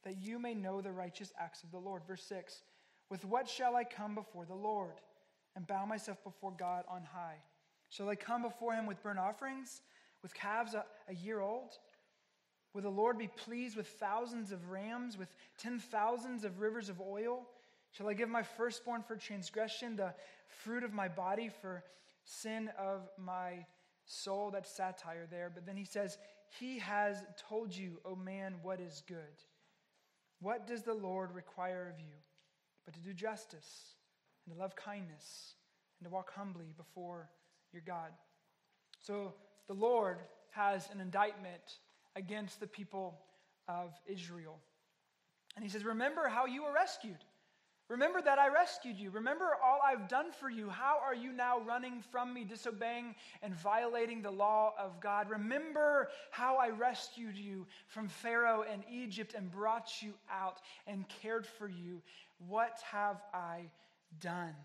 that 0.03 0.17
you 0.17 0.39
may 0.39 0.53
know 0.53 0.81
the 0.81 0.91
righteous 0.91 1.31
acts 1.39 1.63
of 1.63 1.71
the 1.71 1.77
Lord. 1.77 2.03
Verse 2.07 2.23
6 2.23 2.63
With 3.09 3.23
what 3.25 3.47
shall 3.47 3.75
I 3.75 3.83
come 3.83 4.15
before 4.15 4.45
the 4.45 4.55
Lord? 4.55 4.95
And 5.55 5.67
bow 5.67 5.85
myself 5.85 6.23
before 6.23 6.51
God 6.51 6.83
on 6.89 7.03
high? 7.03 7.37
Shall 7.89 8.09
I 8.09 8.15
come 8.15 8.41
before 8.41 8.73
him 8.73 8.85
with 8.85 9.03
burnt 9.03 9.19
offerings, 9.19 9.81
with 10.21 10.33
calves 10.33 10.73
a, 10.73 10.85
a 11.09 11.13
year 11.13 11.41
old? 11.41 11.77
Will 12.73 12.81
the 12.81 12.89
Lord 12.89 13.17
be 13.17 13.27
pleased 13.27 13.75
with 13.75 13.87
thousands 13.87 14.51
of 14.51 14.69
rams, 14.69 15.17
with 15.17 15.35
ten 15.57 15.77
thousands 15.77 16.45
of 16.45 16.61
rivers 16.61 16.87
of 16.87 17.01
oil? 17.01 17.45
Shall 17.91 18.07
I 18.07 18.13
give 18.13 18.29
my 18.29 18.43
firstborn 18.43 19.03
for 19.03 19.17
transgression, 19.17 19.97
the 19.97 20.13
fruit 20.47 20.83
of 20.83 20.93
my 20.93 21.09
body 21.09 21.49
for 21.61 21.83
sin 22.23 22.69
of 22.79 23.09
my 23.17 23.65
soul? 24.05 24.51
That's 24.51 24.73
satire 24.73 25.27
there. 25.29 25.51
But 25.53 25.65
then 25.65 25.75
he 25.75 25.83
says, 25.83 26.17
He 26.59 26.79
has 26.79 27.17
told 27.49 27.75
you, 27.75 27.99
O 28.05 28.15
man, 28.15 28.55
what 28.63 28.79
is 28.79 29.03
good. 29.05 29.17
What 30.39 30.65
does 30.65 30.83
the 30.83 30.93
Lord 30.93 31.35
require 31.35 31.93
of 31.93 31.99
you? 31.99 32.13
But 32.85 32.93
to 32.93 33.01
do 33.01 33.13
justice 33.13 33.95
and 34.51 34.57
to 34.57 34.61
love 34.61 34.75
kindness 34.75 35.55
and 35.99 36.07
to 36.07 36.13
walk 36.13 36.31
humbly 36.35 36.73
before 36.77 37.29
your 37.71 37.81
God. 37.85 38.11
So 38.99 39.33
the 39.67 39.73
Lord 39.73 40.17
has 40.51 40.89
an 40.93 40.99
indictment 40.99 41.79
against 42.15 42.59
the 42.59 42.67
people 42.67 43.19
of 43.67 43.93
Israel. 44.05 44.59
And 45.55 45.63
he 45.63 45.69
says, 45.71 45.85
Remember 45.85 46.27
how 46.27 46.45
you 46.45 46.63
were 46.63 46.73
rescued. 46.73 47.17
Remember 47.87 48.21
that 48.21 48.39
I 48.39 48.47
rescued 48.47 48.97
you. 48.97 49.09
Remember 49.09 49.49
all 49.61 49.79
I've 49.85 50.07
done 50.07 50.31
for 50.31 50.49
you. 50.49 50.69
How 50.69 50.97
are 51.03 51.15
you 51.15 51.33
now 51.33 51.59
running 51.59 52.01
from 52.09 52.33
me, 52.33 52.45
disobeying 52.45 53.15
and 53.41 53.53
violating 53.53 54.21
the 54.21 54.31
law 54.31 54.73
of 54.79 55.01
God? 55.01 55.29
Remember 55.29 56.07
how 56.29 56.55
I 56.55 56.69
rescued 56.69 57.35
you 57.35 57.67
from 57.87 58.07
Pharaoh 58.07 58.63
and 58.69 58.83
Egypt 58.89 59.33
and 59.35 59.51
brought 59.51 60.01
you 60.01 60.13
out 60.31 60.61
and 60.87 61.05
cared 61.21 61.45
for 61.45 61.67
you. 61.67 62.01
What 62.47 62.79
have 62.91 63.21
I 63.33 63.63
done. 64.19 64.55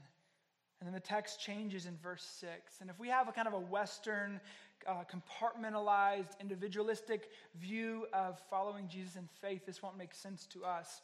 And 0.81 0.87
then 0.87 0.93
the 0.93 1.00
text 1.00 1.41
changes 1.41 1.87
in 1.87 1.97
verse 2.03 2.23
6. 2.41 2.81
And 2.81 2.91
if 2.91 2.99
we 2.99 3.09
have 3.09 3.29
a 3.29 3.33
kind 3.33 3.49
of 3.49 3.55
a 3.55 3.59
Western, 3.59 4.41
uh, 4.87 5.05
compartmentalized, 5.11 6.38
individualistic 6.41 7.31
view 7.59 8.07
of 8.12 8.38
following 8.50 8.88
Jesus 8.88 9.17
in 9.17 9.29
faith, 9.41 9.65
this 9.65 9.83
won't 9.83 9.97
make 9.97 10.15
sense 10.15 10.47
to 10.53 10.65
us. 10.65 11.00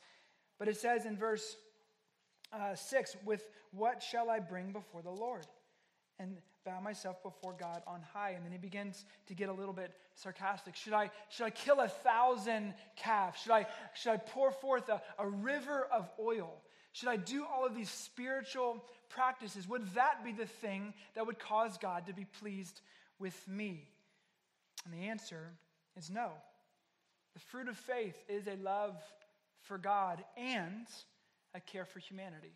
But 0.58 0.68
it 0.68 0.76
says 0.76 1.06
in 1.06 1.16
verse 1.16 1.56
uh, 2.52 2.74
6 2.74 3.16
With 3.24 3.48
what 3.70 4.02
shall 4.02 4.28
I 4.28 4.40
bring 4.40 4.72
before 4.72 5.02
the 5.02 5.10
Lord? 5.10 5.46
and 6.22 6.36
bow 6.64 6.80
myself 6.80 7.22
before 7.22 7.54
God 7.58 7.82
on 7.86 8.00
high. 8.12 8.30
And 8.30 8.44
then 8.44 8.52
he 8.52 8.58
begins 8.58 9.04
to 9.26 9.34
get 9.34 9.48
a 9.48 9.52
little 9.52 9.72
bit 9.72 9.92
sarcastic. 10.14 10.76
Should 10.76 10.92
I, 10.92 11.10
should 11.28 11.44
I 11.44 11.50
kill 11.50 11.80
a 11.80 11.88
thousand 11.88 12.74
calves? 12.96 13.40
Should 13.42 13.52
I, 13.52 13.66
should 13.94 14.12
I 14.12 14.16
pour 14.18 14.52
forth 14.52 14.88
a, 14.88 15.02
a 15.18 15.28
river 15.28 15.88
of 15.92 16.08
oil? 16.20 16.62
Should 16.92 17.08
I 17.08 17.16
do 17.16 17.44
all 17.44 17.66
of 17.66 17.74
these 17.74 17.90
spiritual 17.90 18.84
practices? 19.08 19.68
Would 19.68 19.94
that 19.94 20.24
be 20.24 20.32
the 20.32 20.46
thing 20.46 20.94
that 21.14 21.26
would 21.26 21.38
cause 21.38 21.78
God 21.78 22.06
to 22.06 22.12
be 22.12 22.26
pleased 22.40 22.80
with 23.18 23.36
me? 23.48 23.88
And 24.84 24.94
the 24.94 25.08
answer 25.08 25.52
is 25.96 26.10
no. 26.10 26.30
The 27.34 27.40
fruit 27.40 27.68
of 27.68 27.76
faith 27.76 28.16
is 28.28 28.46
a 28.46 28.56
love 28.62 28.96
for 29.62 29.78
God 29.78 30.22
and 30.36 30.86
a 31.54 31.60
care 31.60 31.84
for 31.84 31.98
humanity. 31.98 32.52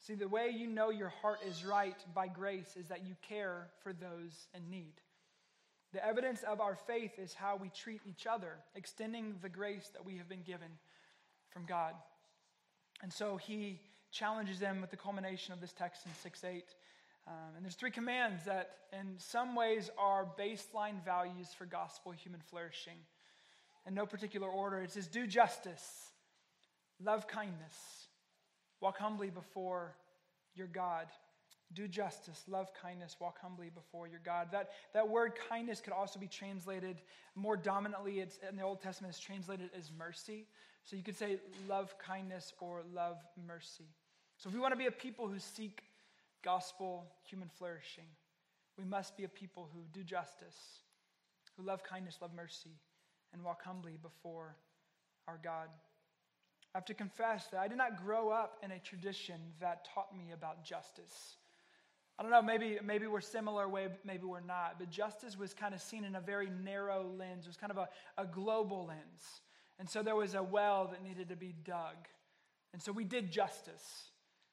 See, 0.00 0.14
the 0.14 0.28
way 0.28 0.50
you 0.50 0.66
know 0.66 0.90
your 0.90 1.08
heart 1.08 1.38
is 1.46 1.64
right 1.64 1.96
by 2.14 2.28
grace 2.28 2.76
is 2.78 2.88
that 2.88 3.06
you 3.06 3.14
care 3.26 3.68
for 3.82 3.94
those 3.94 4.48
in 4.54 4.68
need. 4.68 4.92
The 5.94 6.04
evidence 6.04 6.42
of 6.42 6.60
our 6.60 6.74
faith 6.74 7.12
is 7.18 7.32
how 7.32 7.56
we 7.56 7.70
treat 7.70 8.02
each 8.04 8.26
other, 8.26 8.56
extending 8.74 9.36
the 9.40 9.48
grace 9.48 9.90
that 9.94 10.04
we 10.04 10.18
have 10.18 10.28
been 10.28 10.42
given 10.42 10.68
from 11.48 11.64
God. 11.64 11.94
And 13.04 13.12
so 13.12 13.36
he 13.36 13.78
challenges 14.10 14.58
them 14.58 14.80
with 14.80 14.90
the 14.90 14.96
culmination 14.96 15.52
of 15.52 15.60
this 15.60 15.72
text 15.72 16.06
in 16.06 16.12
6 16.22 16.42
8. 16.42 16.64
Um, 17.26 17.34
and 17.54 17.64
there's 17.64 17.76
three 17.76 17.92
commands 17.92 18.44
that, 18.46 18.70
in 18.92 19.14
some 19.18 19.54
ways, 19.54 19.90
are 19.96 20.26
baseline 20.38 21.04
values 21.04 21.48
for 21.56 21.66
gospel 21.66 22.10
human 22.10 22.40
flourishing. 22.40 22.98
In 23.86 23.94
no 23.94 24.06
particular 24.06 24.48
order, 24.48 24.80
it 24.80 24.90
says, 24.90 25.06
Do 25.06 25.26
justice, 25.26 26.10
love 26.98 27.28
kindness, 27.28 28.04
Walk 28.84 28.98
humbly 28.98 29.30
before 29.30 29.94
your 30.54 30.66
God. 30.66 31.06
Do 31.72 31.88
justice, 31.88 32.44
love 32.46 32.68
kindness, 32.80 33.16
walk 33.18 33.38
humbly 33.40 33.70
before 33.74 34.06
your 34.06 34.20
God. 34.22 34.48
That, 34.52 34.72
that 34.92 35.08
word 35.08 35.32
kindness 35.48 35.80
could 35.80 35.94
also 35.94 36.20
be 36.20 36.26
translated 36.26 37.00
more 37.34 37.56
dominantly. 37.56 38.20
It's 38.20 38.38
in 38.46 38.56
the 38.56 38.62
Old 38.62 38.82
Testament, 38.82 39.14
it's 39.14 39.24
translated 39.24 39.70
as 39.74 39.90
mercy. 39.98 40.48
So 40.84 40.96
you 40.96 41.02
could 41.02 41.16
say 41.16 41.38
love 41.68 41.94
kindness 41.98 42.52
or 42.60 42.82
love 42.92 43.16
mercy. 43.46 43.88
So 44.36 44.48
if 44.48 44.54
we 44.54 44.60
want 44.60 44.72
to 44.72 44.78
be 44.78 44.86
a 44.86 44.90
people 44.90 45.26
who 45.26 45.38
seek 45.38 45.82
gospel 46.42 47.06
human 47.26 47.48
flourishing, 47.48 48.04
we 48.76 48.84
must 48.84 49.16
be 49.16 49.24
a 49.24 49.28
people 49.28 49.68
who 49.72 49.80
do 49.92 50.04
justice, 50.04 50.80
who 51.56 51.64
love 51.64 51.82
kindness, 51.82 52.18
love 52.20 52.32
mercy, 52.34 52.76
and 53.32 53.42
walk 53.42 53.62
humbly 53.64 53.98
before 54.02 54.56
our 55.26 55.38
God. 55.42 55.68
I 56.74 56.78
have 56.78 56.84
to 56.86 56.94
confess 56.94 57.46
that 57.48 57.60
I 57.60 57.68
did 57.68 57.78
not 57.78 58.04
grow 58.04 58.30
up 58.30 58.58
in 58.62 58.72
a 58.72 58.78
tradition 58.80 59.40
that 59.60 59.86
taught 59.94 60.14
me 60.16 60.32
about 60.32 60.64
justice. 60.64 61.36
I 62.18 62.22
don't 62.22 62.30
know, 62.30 62.42
maybe, 62.42 62.78
maybe 62.84 63.06
we're 63.06 63.20
similar, 63.20 63.68
way, 63.68 63.88
maybe 64.04 64.24
we're 64.24 64.40
not, 64.40 64.78
but 64.78 64.90
justice 64.90 65.38
was 65.38 65.54
kind 65.54 65.74
of 65.74 65.80
seen 65.80 66.04
in 66.04 66.14
a 66.14 66.20
very 66.20 66.48
narrow 66.64 67.06
lens. 67.16 67.44
It 67.44 67.48
was 67.48 67.56
kind 67.56 67.72
of 67.72 67.78
a, 67.78 67.88
a 68.18 68.26
global 68.26 68.86
lens. 68.86 69.40
And 69.78 69.88
so 69.88 70.02
there 70.02 70.16
was 70.16 70.34
a 70.34 70.42
well 70.42 70.88
that 70.92 71.02
needed 71.02 71.28
to 71.30 71.36
be 71.36 71.54
dug. 71.64 71.96
And 72.72 72.82
so 72.82 72.92
we 72.92 73.04
did 73.04 73.30
justice. 73.30 74.10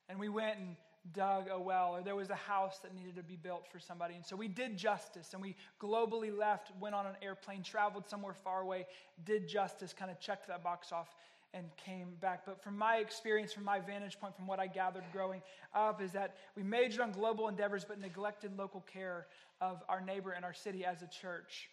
And 0.10 0.20
we 0.20 0.30
went 0.30 0.60
and 0.60 0.76
dug 1.14 1.48
a 1.50 1.60
well, 1.60 1.96
or 1.96 2.04
there 2.04 2.16
was 2.16 2.30
a 2.30 2.36
house 2.36 2.80
that 2.80 2.94
needed 2.94 3.16
to 3.16 3.24
be 3.24 3.36
built 3.36 3.68
for 3.72 3.80
somebody. 3.80 4.16
And 4.16 4.26
so 4.26 4.36
we 4.36 4.48
did 4.48 4.78
justice, 4.78 5.34
and 5.34 5.42
we 5.42 5.56
globally 5.82 6.36
left, 6.36 6.72
went 6.80 6.94
on 6.94 7.06
an 7.06 7.16
airplane, 7.22 7.64
traveled 7.64 8.08
somewhere 8.08 8.34
far 8.34 8.62
away, 8.62 8.86
did 9.26 9.48
justice, 9.48 9.94
kind 9.94 10.12
of 10.12 10.20
checked 10.20 10.48
that 10.48 10.64
box 10.64 10.92
off 10.92 11.16
and 11.54 11.66
came 11.76 12.14
back. 12.22 12.46
But 12.46 12.64
from 12.64 12.78
my 12.78 12.98
experience, 12.98 13.52
from 13.52 13.66
my 13.66 13.80
vantage 13.80 14.20
point, 14.20 14.36
from 14.36 14.48
what 14.48 14.60
I 14.60 14.68
gathered 14.68 15.04
growing 15.12 15.42
up, 15.74 16.02
is 16.02 16.12
that 16.12 16.38
we 16.56 16.64
majored 16.64 17.02
on 17.02 17.12
global 17.12 17.48
endeavors 17.48 17.84
but 17.84 18.00
neglected 18.00 18.58
local 18.58 18.82
care 18.82 19.28
of 19.60 19.84
our 19.90 20.02
neighbor 20.02 20.32
and 20.32 20.46
our 20.46 20.54
city 20.54 20.86
as 20.86 21.02
a 21.02 21.08
church. 21.08 21.70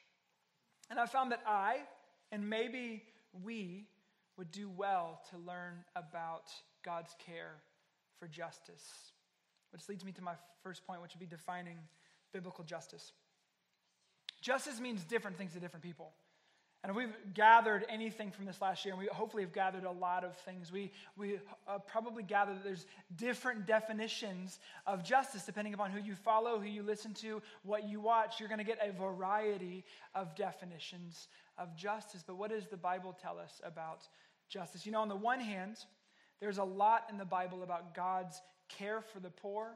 And 0.90 0.99
I 0.99 1.07
found 1.07 1.33
that 1.33 1.43
I, 1.47 1.81
and 2.33 2.49
maybe 2.49 3.05
we, 3.45 3.87
would 4.38 4.50
do 4.52 4.71
well 4.71 5.21
to 5.30 5.37
learn 5.37 5.85
about 5.97 6.45
God's 6.85 7.14
care 7.26 7.57
for 8.18 8.28
justice. 8.28 9.12
Which 9.73 9.88
leads 9.88 10.04
me 10.04 10.12
to 10.12 10.23
my 10.23 10.35
first 10.62 10.87
point, 10.87 11.02
which 11.02 11.12
would 11.12 11.21
be 11.21 11.26
defining 11.26 11.76
biblical 12.33 12.64
justice. 12.64 13.12
Justice 14.40 14.80
means 14.80 15.02
different 15.04 15.37
things 15.37 15.52
to 15.52 15.61
different 15.61 15.83
people. 15.83 16.12
And 16.85 16.90
if 16.90 16.97
we've 16.97 17.35
gathered 17.35 17.85
anything 17.88 18.30
from 18.30 18.44
this 18.44 18.61
last 18.62 18.85
year, 18.85 18.94
and 18.94 19.02
we 19.02 19.08
hopefully 19.11 19.42
have 19.42 19.52
gathered 19.52 19.82
a 19.82 19.90
lot 19.90 20.23
of 20.23 20.37
things, 20.37 20.70
we, 20.70 20.92
we 21.16 21.40
uh, 21.66 21.78
probably 21.78 22.23
gather 22.23 22.54
that 22.54 22.62
there's 22.62 22.87
different 23.16 23.66
definitions 23.66 24.61
of 24.87 25.02
justice 25.02 25.44
depending 25.44 25.75
upon 25.75 25.90
who 25.90 26.00
you 26.00 26.14
follow, 26.14 26.61
who 26.61 26.68
you 26.68 26.85
listen 26.85 27.12
to, 27.14 27.42
what 27.64 27.88
you 27.88 28.00
watch. 28.00 28.38
You're 28.38 28.49
going 28.49 28.58
to 28.58 28.64
get 28.64 28.78
a 28.80 28.92
variety 28.92 29.85
of 30.14 30.37
definitions 30.37 31.26
of 31.58 31.76
justice. 31.76 32.23
But 32.25 32.37
what 32.37 32.50
does 32.50 32.68
the 32.68 32.76
Bible 32.76 33.16
tell 33.20 33.38
us 33.40 33.61
about 33.64 34.06
justice? 34.49 34.87
You 34.87 34.92
know, 34.92 35.00
on 35.00 35.08
the 35.08 35.16
one 35.16 35.40
hand, 35.40 35.78
there's 36.40 36.58
a 36.58 36.64
lot 36.64 37.08
in 37.11 37.18
the 37.18 37.25
Bible 37.25 37.64
about 37.64 37.92
God's 37.92 38.40
care 38.68 39.00
for 39.00 39.18
the 39.18 39.30
poor, 39.30 39.73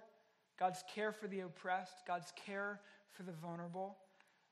God's 0.57 0.85
care 0.95 1.11
for 1.11 1.27
the 1.27 1.41
oppressed, 1.41 2.07
God's 2.07 2.33
care 2.47 2.81
for 3.11 3.25
the 3.25 3.33
vulnerable. 3.33 3.97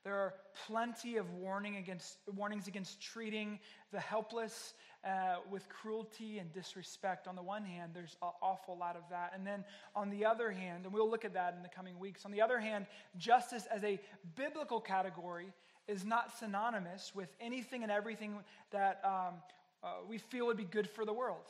There 0.03 0.15
are 0.15 0.33
plenty 0.65 1.17
of 1.17 1.31
warning 1.33 1.77
against, 1.77 2.17
warnings 2.35 2.67
against 2.67 3.01
treating 3.01 3.59
the 3.91 3.99
helpless 3.99 4.73
uh, 5.05 5.35
with 5.49 5.67
cruelty 5.69 6.39
and 6.39 6.51
disrespect. 6.51 7.27
On 7.27 7.35
the 7.35 7.43
one 7.43 7.63
hand, 7.63 7.91
there's 7.93 8.15
an 8.21 8.29
awful 8.41 8.77
lot 8.77 8.95
of 8.95 9.03
that. 9.11 9.31
And 9.35 9.45
then 9.45 9.63
on 9.95 10.09
the 10.09 10.25
other 10.25 10.51
hand, 10.51 10.85
and 10.85 10.93
we'll 10.93 11.09
look 11.09 11.23
at 11.23 11.33
that 11.35 11.53
in 11.55 11.61
the 11.61 11.69
coming 11.69 11.99
weeks, 11.99 12.25
on 12.25 12.31
the 12.31 12.41
other 12.41 12.59
hand, 12.59 12.87
justice 13.17 13.67
as 13.71 13.83
a 13.83 13.99
biblical 14.35 14.79
category 14.79 15.53
is 15.87 16.03
not 16.03 16.35
synonymous 16.37 17.13
with 17.13 17.29
anything 17.39 17.83
and 17.83 17.91
everything 17.91 18.35
that 18.71 19.01
um, 19.03 19.35
uh, 19.83 19.87
we 20.07 20.17
feel 20.17 20.47
would 20.47 20.57
be 20.57 20.63
good 20.63 20.89
for 20.89 21.05
the 21.05 21.13
world. 21.13 21.45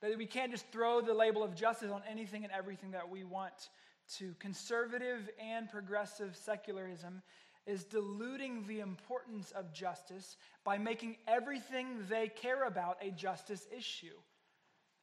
That 0.00 0.16
we 0.16 0.26
can't 0.26 0.50
just 0.50 0.66
throw 0.70 1.00
the 1.00 1.14
label 1.14 1.42
of 1.42 1.54
justice 1.54 1.90
on 1.90 2.02
anything 2.10 2.44
and 2.44 2.52
everything 2.52 2.92
that 2.92 3.08
we 3.08 3.24
want 3.24 3.70
to. 4.16 4.34
Conservative 4.38 5.30
and 5.38 5.68
progressive 5.70 6.36
secularism 6.36 7.22
is 7.66 7.84
diluting 7.84 8.64
the 8.66 8.80
importance 8.80 9.50
of 9.52 9.72
justice 9.72 10.36
by 10.64 10.78
making 10.78 11.16
everything 11.26 12.04
they 12.08 12.28
care 12.28 12.64
about 12.64 12.98
a 13.00 13.10
justice 13.10 13.66
issue. 13.76 14.14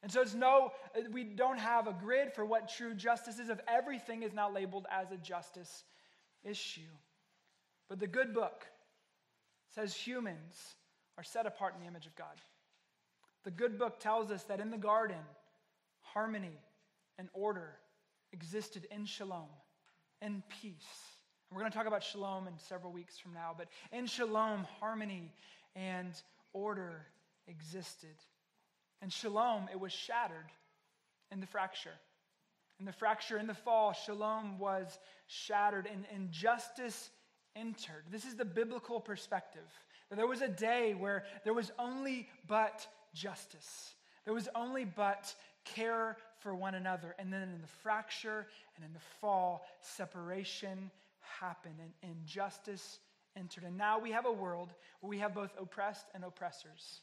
And 0.02 0.10
so 0.10 0.20
it's 0.20 0.34
no, 0.34 0.72
we 1.12 1.24
don't 1.24 1.58
have 1.58 1.86
a 1.86 1.92
grid 1.92 2.32
for 2.32 2.44
what 2.44 2.68
true 2.68 2.94
justice 2.94 3.38
is 3.38 3.48
if 3.48 3.60
everything 3.68 4.22
is 4.22 4.32
now 4.32 4.50
labeled 4.50 4.86
as 4.90 5.10
a 5.12 5.16
justice 5.16 5.84
issue. 6.44 6.80
But 7.88 8.00
the 8.00 8.06
good 8.06 8.34
book 8.34 8.66
says 9.74 9.94
humans 9.94 10.56
are 11.18 11.24
set 11.24 11.46
apart 11.46 11.74
in 11.74 11.80
the 11.80 11.86
image 11.86 12.06
of 12.06 12.16
God. 12.16 12.40
The 13.44 13.50
good 13.50 13.78
book 13.78 14.00
tells 14.00 14.30
us 14.30 14.42
that 14.44 14.60
in 14.60 14.70
the 14.70 14.78
garden, 14.78 15.24
harmony 16.00 16.58
and 17.18 17.28
order 17.32 17.70
existed 18.32 18.86
in 18.90 19.04
shalom, 19.04 19.48
in 20.20 20.42
peace. 20.60 21.11
We're 21.52 21.60
going 21.60 21.70
to 21.70 21.76
talk 21.76 21.86
about 21.86 22.02
shalom 22.02 22.46
in 22.46 22.54
several 22.56 22.92
weeks 22.92 23.18
from 23.18 23.34
now, 23.34 23.54
but 23.56 23.68
in 23.92 24.06
shalom, 24.06 24.66
harmony 24.80 25.30
and 25.76 26.12
order 26.54 27.06
existed. 27.46 28.16
And 29.02 29.12
shalom, 29.12 29.68
it 29.70 29.78
was 29.78 29.92
shattered 29.92 30.46
in 31.30 31.40
the 31.40 31.46
fracture. 31.46 31.92
In 32.80 32.86
the 32.86 32.92
fracture, 32.92 33.36
in 33.36 33.46
the 33.46 33.54
fall, 33.54 33.92
shalom 33.92 34.58
was 34.58 34.98
shattered 35.26 35.86
and 35.92 36.06
injustice 36.14 37.10
entered. 37.54 38.04
This 38.10 38.24
is 38.24 38.34
the 38.34 38.46
biblical 38.46 38.98
perspective. 38.98 39.68
That 40.08 40.16
there 40.16 40.26
was 40.26 40.40
a 40.40 40.48
day 40.48 40.94
where 40.94 41.24
there 41.44 41.52
was 41.52 41.70
only 41.78 42.28
but 42.48 42.86
justice. 43.12 43.92
There 44.24 44.32
was 44.32 44.48
only 44.54 44.86
but 44.86 45.34
care 45.66 46.16
for 46.38 46.54
one 46.54 46.74
another. 46.74 47.14
And 47.18 47.30
then 47.30 47.42
in 47.42 47.60
the 47.60 47.68
fracture 47.82 48.46
and 48.76 48.84
in 48.86 48.92
the 48.94 49.00
fall, 49.20 49.66
separation 49.82 50.90
happened 51.40 51.76
and 51.80 51.92
injustice 52.02 53.00
entered. 53.36 53.64
And 53.64 53.76
now 53.76 53.98
we 53.98 54.10
have 54.12 54.26
a 54.26 54.32
world 54.32 54.72
where 55.00 55.10
we 55.10 55.18
have 55.18 55.34
both 55.34 55.52
oppressed 55.58 56.06
and 56.14 56.24
oppressors. 56.24 57.00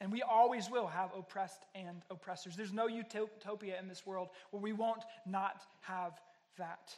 And 0.00 0.10
we 0.10 0.22
always 0.22 0.70
will 0.70 0.88
have 0.88 1.10
oppressed 1.16 1.64
and 1.74 2.02
oppressors. 2.10 2.56
There's 2.56 2.72
no 2.72 2.88
utopia 2.88 3.78
in 3.78 3.88
this 3.88 4.04
world 4.04 4.28
where 4.50 4.62
we 4.62 4.72
won't 4.72 5.04
not 5.26 5.62
have 5.80 6.20
that. 6.58 6.94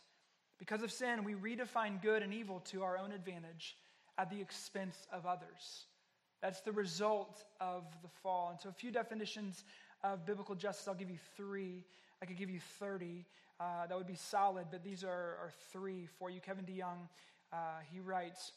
Because 0.58 0.82
of 0.82 0.90
sin, 0.90 1.24
we 1.24 1.34
redefine 1.34 2.00
good 2.00 2.22
and 2.22 2.32
evil 2.32 2.60
to 2.60 2.82
our 2.82 2.96
own 2.96 3.12
advantage 3.12 3.76
at 4.16 4.30
the 4.30 4.40
expense 4.40 5.06
of 5.12 5.26
others. 5.26 5.86
That's 6.40 6.60
the 6.60 6.72
result 6.72 7.44
of 7.60 7.84
the 8.02 8.08
fall. 8.22 8.50
And 8.50 8.60
so, 8.60 8.68
a 8.68 8.72
few 8.72 8.90
definitions 8.90 9.64
of 10.02 10.24
biblical 10.24 10.54
justice. 10.54 10.86
I'll 10.86 10.94
give 10.94 11.10
you 11.10 11.18
three. 11.36 11.84
I 12.22 12.26
could 12.26 12.36
give 12.36 12.50
you 12.50 12.60
30 12.78 13.26
uh, 13.60 13.86
that 13.86 13.96
would 13.96 14.06
be 14.06 14.16
solid, 14.16 14.66
but 14.70 14.82
these 14.82 15.04
are, 15.04 15.08
are 15.10 15.52
three 15.72 16.06
for 16.18 16.30
you. 16.30 16.40
Kevin 16.40 16.64
DeYoung, 16.64 17.08
uh, 17.52 17.56
he 17.92 18.00
writes 18.00 18.52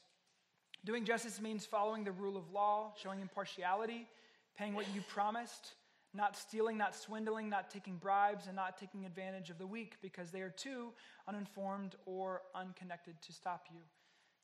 Doing 0.85 1.05
justice 1.05 1.41
means 1.41 1.65
following 1.65 2.03
the 2.03 2.11
rule 2.11 2.37
of 2.37 2.51
law, 2.51 2.93
showing 3.01 3.19
impartiality, 3.19 4.07
paying 4.57 4.73
what 4.73 4.85
you 4.95 5.01
promised, 5.01 5.73
not 6.13 6.37
stealing, 6.37 6.77
not 6.77 6.95
swindling, 6.95 7.49
not 7.49 7.69
taking 7.69 7.97
bribes, 7.97 8.47
and 8.47 8.55
not 8.55 8.77
taking 8.77 9.05
advantage 9.05 9.49
of 9.49 9.57
the 9.57 9.67
weak 9.67 9.97
because 10.01 10.31
they 10.31 10.41
are 10.41 10.49
too 10.49 10.93
uninformed 11.27 11.95
or 12.05 12.41
unconnected 12.55 13.21
to 13.21 13.33
stop 13.33 13.65
you. 13.71 13.81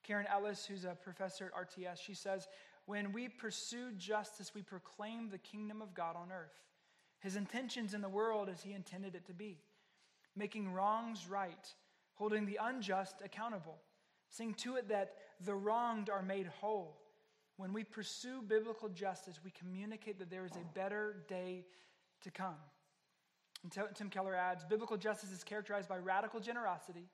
Karen 0.03 0.27
Ellis, 0.29 0.65
who's 0.65 0.83
a 0.83 0.97
professor 1.01 1.51
at 1.55 1.69
RTS, 1.69 1.99
she 2.01 2.13
says, 2.13 2.47
When 2.85 3.13
we 3.13 3.29
pursue 3.29 3.91
justice, 3.93 4.51
we 4.53 4.61
proclaim 4.61 5.29
the 5.29 5.37
kingdom 5.37 5.81
of 5.81 5.93
God 5.93 6.15
on 6.15 6.31
earth. 6.31 6.53
His 7.19 7.37
intentions 7.37 7.93
in 7.93 8.01
the 8.01 8.09
world 8.09 8.49
as 8.49 8.61
he 8.61 8.73
intended 8.73 9.15
it 9.15 9.25
to 9.27 9.33
be, 9.33 9.59
making 10.35 10.71
wrongs 10.71 11.27
right, 11.27 11.67
holding 12.15 12.45
the 12.45 12.59
unjust 12.61 13.15
accountable, 13.23 13.77
seeing 14.29 14.53
to 14.55 14.75
it 14.75 14.89
that 14.89 15.13
the 15.45 15.53
wronged 15.53 16.09
are 16.09 16.21
made 16.21 16.47
whole 16.47 16.97
when 17.57 17.73
we 17.73 17.83
pursue 17.83 18.41
biblical 18.41 18.89
justice, 18.89 19.39
we 19.43 19.51
communicate 19.51 20.19
that 20.19 20.29
there 20.29 20.45
is 20.45 20.53
a 20.53 20.73
better 20.73 21.23
day 21.27 21.65
to 22.21 22.31
come. 22.31 22.55
And 23.63 23.95
Tim 23.95 24.09
Keller 24.09 24.35
adds 24.35 24.63
Biblical 24.63 24.97
justice 24.97 25.31
is 25.31 25.43
characterized 25.43 25.87
by 25.87 25.97
radical 25.97 26.39
generosity, 26.39 27.07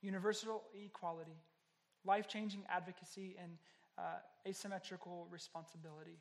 universal 0.00 0.62
equality, 0.74 1.36
life 2.04 2.28
changing 2.28 2.64
advocacy, 2.68 3.36
and 3.42 3.58
uh, 3.98 4.02
asymmetrical 4.48 5.26
responsibility. 5.30 6.18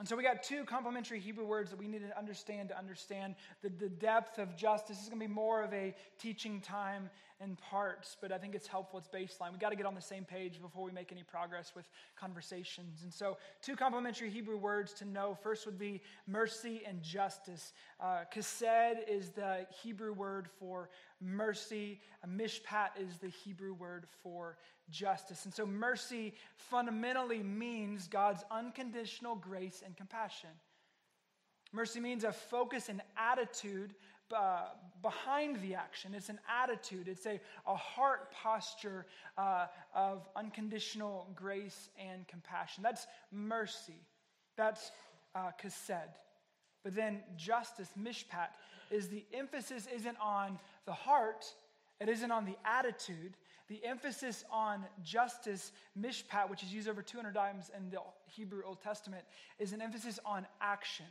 And 0.00 0.08
so 0.08 0.16
we 0.16 0.22
got 0.22 0.42
two 0.42 0.64
complementary 0.64 1.20
Hebrew 1.20 1.44
words 1.44 1.68
that 1.68 1.78
we 1.78 1.86
need 1.86 2.00
to 2.08 2.18
understand 2.18 2.70
to 2.70 2.78
understand 2.78 3.34
the, 3.62 3.68
the 3.68 3.90
depth 3.90 4.38
of 4.38 4.56
justice. 4.56 4.96
This 4.96 5.02
is 5.02 5.10
going 5.10 5.20
to 5.20 5.28
be 5.28 5.32
more 5.32 5.62
of 5.62 5.74
a 5.74 5.94
teaching 6.18 6.62
time 6.62 7.10
in 7.38 7.54
parts, 7.56 8.16
but 8.18 8.32
I 8.32 8.38
think 8.38 8.54
it's 8.54 8.66
helpful. 8.66 8.98
It's 8.98 9.08
baseline. 9.08 9.52
We 9.52 9.58
got 9.58 9.70
to 9.70 9.76
get 9.76 9.84
on 9.84 9.94
the 9.94 10.00
same 10.00 10.24
page 10.24 10.58
before 10.58 10.84
we 10.84 10.90
make 10.90 11.12
any 11.12 11.22
progress 11.22 11.72
with 11.76 11.84
conversations. 12.18 13.02
And 13.02 13.12
so, 13.12 13.36
two 13.60 13.76
complementary 13.76 14.30
Hebrew 14.30 14.56
words 14.56 14.94
to 14.94 15.04
know. 15.04 15.36
First 15.42 15.66
would 15.66 15.78
be 15.78 16.00
mercy 16.26 16.80
and 16.86 17.02
justice. 17.02 17.74
Uh, 18.00 18.24
is 18.34 19.30
the 19.30 19.66
Hebrew 19.82 20.14
word 20.14 20.48
for 20.58 20.88
mercy. 21.20 22.00
Mishpat 22.26 22.90
is 22.98 23.18
the 23.18 23.28
Hebrew 23.28 23.74
word 23.74 24.06
for 24.22 24.56
justice. 24.90 25.44
And 25.44 25.54
so 25.54 25.66
mercy 25.66 26.34
fundamentally 26.56 27.42
means 27.42 28.08
God's 28.08 28.44
unconditional 28.50 29.36
grace 29.36 29.82
and 29.84 29.96
compassion. 29.96 30.50
Mercy 31.72 32.00
means 32.00 32.24
a 32.24 32.32
focus 32.32 32.88
and 32.88 33.00
attitude 33.16 33.94
uh, 34.36 34.68
behind 35.02 35.60
the 35.60 35.74
action. 35.74 36.14
It's 36.14 36.28
an 36.28 36.38
attitude, 36.48 37.08
it's 37.08 37.26
a, 37.26 37.40
a 37.66 37.74
heart 37.74 38.32
posture 38.32 39.06
uh, 39.36 39.66
of 39.94 40.28
unconditional 40.36 41.28
grace 41.34 41.90
and 41.98 42.26
compassion. 42.28 42.82
That's 42.82 43.06
mercy. 43.32 44.00
That's 44.56 44.90
uh. 45.34 45.50
But 46.82 46.94
then 46.94 47.20
justice, 47.36 47.90
mishpat, 48.00 48.48
is 48.90 49.08
the 49.08 49.24
emphasis 49.32 49.86
isn't 49.94 50.16
on 50.20 50.58
the 50.86 50.92
heart, 50.92 51.46
it 52.00 52.08
isn't 52.08 52.30
on 52.30 52.44
the 52.44 52.56
attitude. 52.64 53.36
The 53.68 53.84
emphasis 53.84 54.44
on 54.50 54.84
justice, 55.04 55.70
mishpat, 55.96 56.50
which 56.50 56.64
is 56.64 56.74
used 56.74 56.88
over 56.88 57.02
200 57.02 57.32
times 57.32 57.70
in 57.76 57.88
the 57.90 57.98
Hebrew 58.26 58.62
Old 58.66 58.80
Testament, 58.82 59.22
is 59.60 59.72
an 59.72 59.80
emphasis 59.80 60.18
on 60.24 60.44
action. 60.60 61.06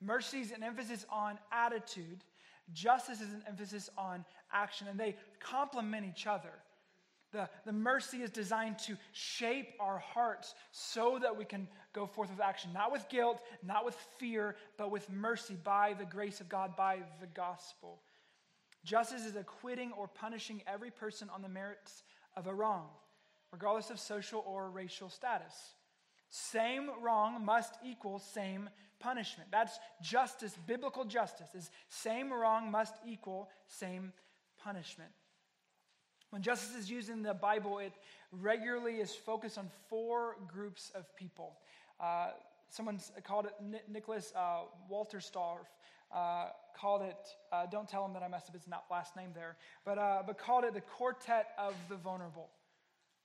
Mercy 0.00 0.40
is 0.40 0.50
an 0.50 0.64
emphasis 0.64 1.06
on 1.08 1.38
attitude. 1.52 2.24
Justice 2.72 3.20
is 3.20 3.32
an 3.32 3.44
emphasis 3.46 3.90
on 3.96 4.24
action, 4.52 4.88
and 4.88 4.98
they 4.98 5.14
complement 5.38 6.04
each 6.04 6.26
other. 6.26 6.50
The, 7.32 7.48
the 7.66 7.72
mercy 7.72 8.22
is 8.22 8.30
designed 8.30 8.78
to 8.80 8.96
shape 9.12 9.74
our 9.80 9.98
hearts 9.98 10.54
so 10.72 11.18
that 11.20 11.36
we 11.36 11.44
can 11.44 11.68
go 11.92 12.06
forth 12.06 12.30
with 12.30 12.40
action, 12.40 12.70
not 12.72 12.90
with 12.90 13.08
guilt, 13.10 13.42
not 13.62 13.84
with 13.84 13.96
fear, 14.18 14.56
but 14.78 14.90
with 14.90 15.10
mercy 15.10 15.56
by 15.62 15.94
the 15.98 16.06
grace 16.06 16.40
of 16.40 16.48
God, 16.48 16.74
by 16.74 17.00
the 17.20 17.26
gospel. 17.26 18.00
Justice 18.84 19.26
is 19.26 19.36
acquitting 19.36 19.92
or 19.92 20.08
punishing 20.08 20.62
every 20.66 20.90
person 20.90 21.28
on 21.34 21.42
the 21.42 21.48
merits 21.48 22.02
of 22.34 22.46
a 22.46 22.54
wrong, 22.54 22.86
regardless 23.52 23.90
of 23.90 24.00
social 24.00 24.42
or 24.46 24.70
racial 24.70 25.10
status. 25.10 25.74
Same 26.30 26.90
wrong 27.02 27.44
must 27.44 27.74
equal 27.84 28.18
same 28.18 28.70
punishment. 29.00 29.50
That's 29.50 29.78
justice, 30.02 30.56
biblical 30.66 31.04
justice 31.04 31.54
is 31.54 31.70
same 31.88 32.32
wrong 32.32 32.70
must 32.70 32.94
equal 33.06 33.50
same 33.66 34.12
punishment. 34.62 35.10
When 36.30 36.42
justice 36.42 36.76
is 36.76 36.90
used 36.90 37.08
in 37.08 37.22
the 37.22 37.34
Bible, 37.34 37.78
it 37.78 37.92
regularly 38.32 38.96
is 38.96 39.14
focused 39.14 39.56
on 39.56 39.70
four 39.88 40.36
groups 40.46 40.92
of 40.94 41.04
people. 41.16 41.56
Uh, 41.98 42.28
called 43.24 43.46
it, 43.46 43.54
Nicholas 43.88 44.32
uh, 44.36 44.60
Wolterstorff 44.90 45.66
uh, 46.12 46.46
called 46.78 47.02
it, 47.02 47.16
uh, 47.52 47.66
don't 47.66 47.88
tell 47.88 48.04
him 48.04 48.12
that 48.12 48.22
I 48.22 48.28
messed 48.28 48.48
up 48.48 48.54
his 48.54 48.68
last 48.90 49.16
name 49.16 49.30
there, 49.34 49.56
but, 49.84 49.98
uh, 49.98 50.22
but 50.26 50.38
called 50.38 50.64
it 50.64 50.74
the 50.74 50.80
quartet 50.80 51.48
of 51.58 51.74
the 51.88 51.96
vulnerable. 51.96 52.48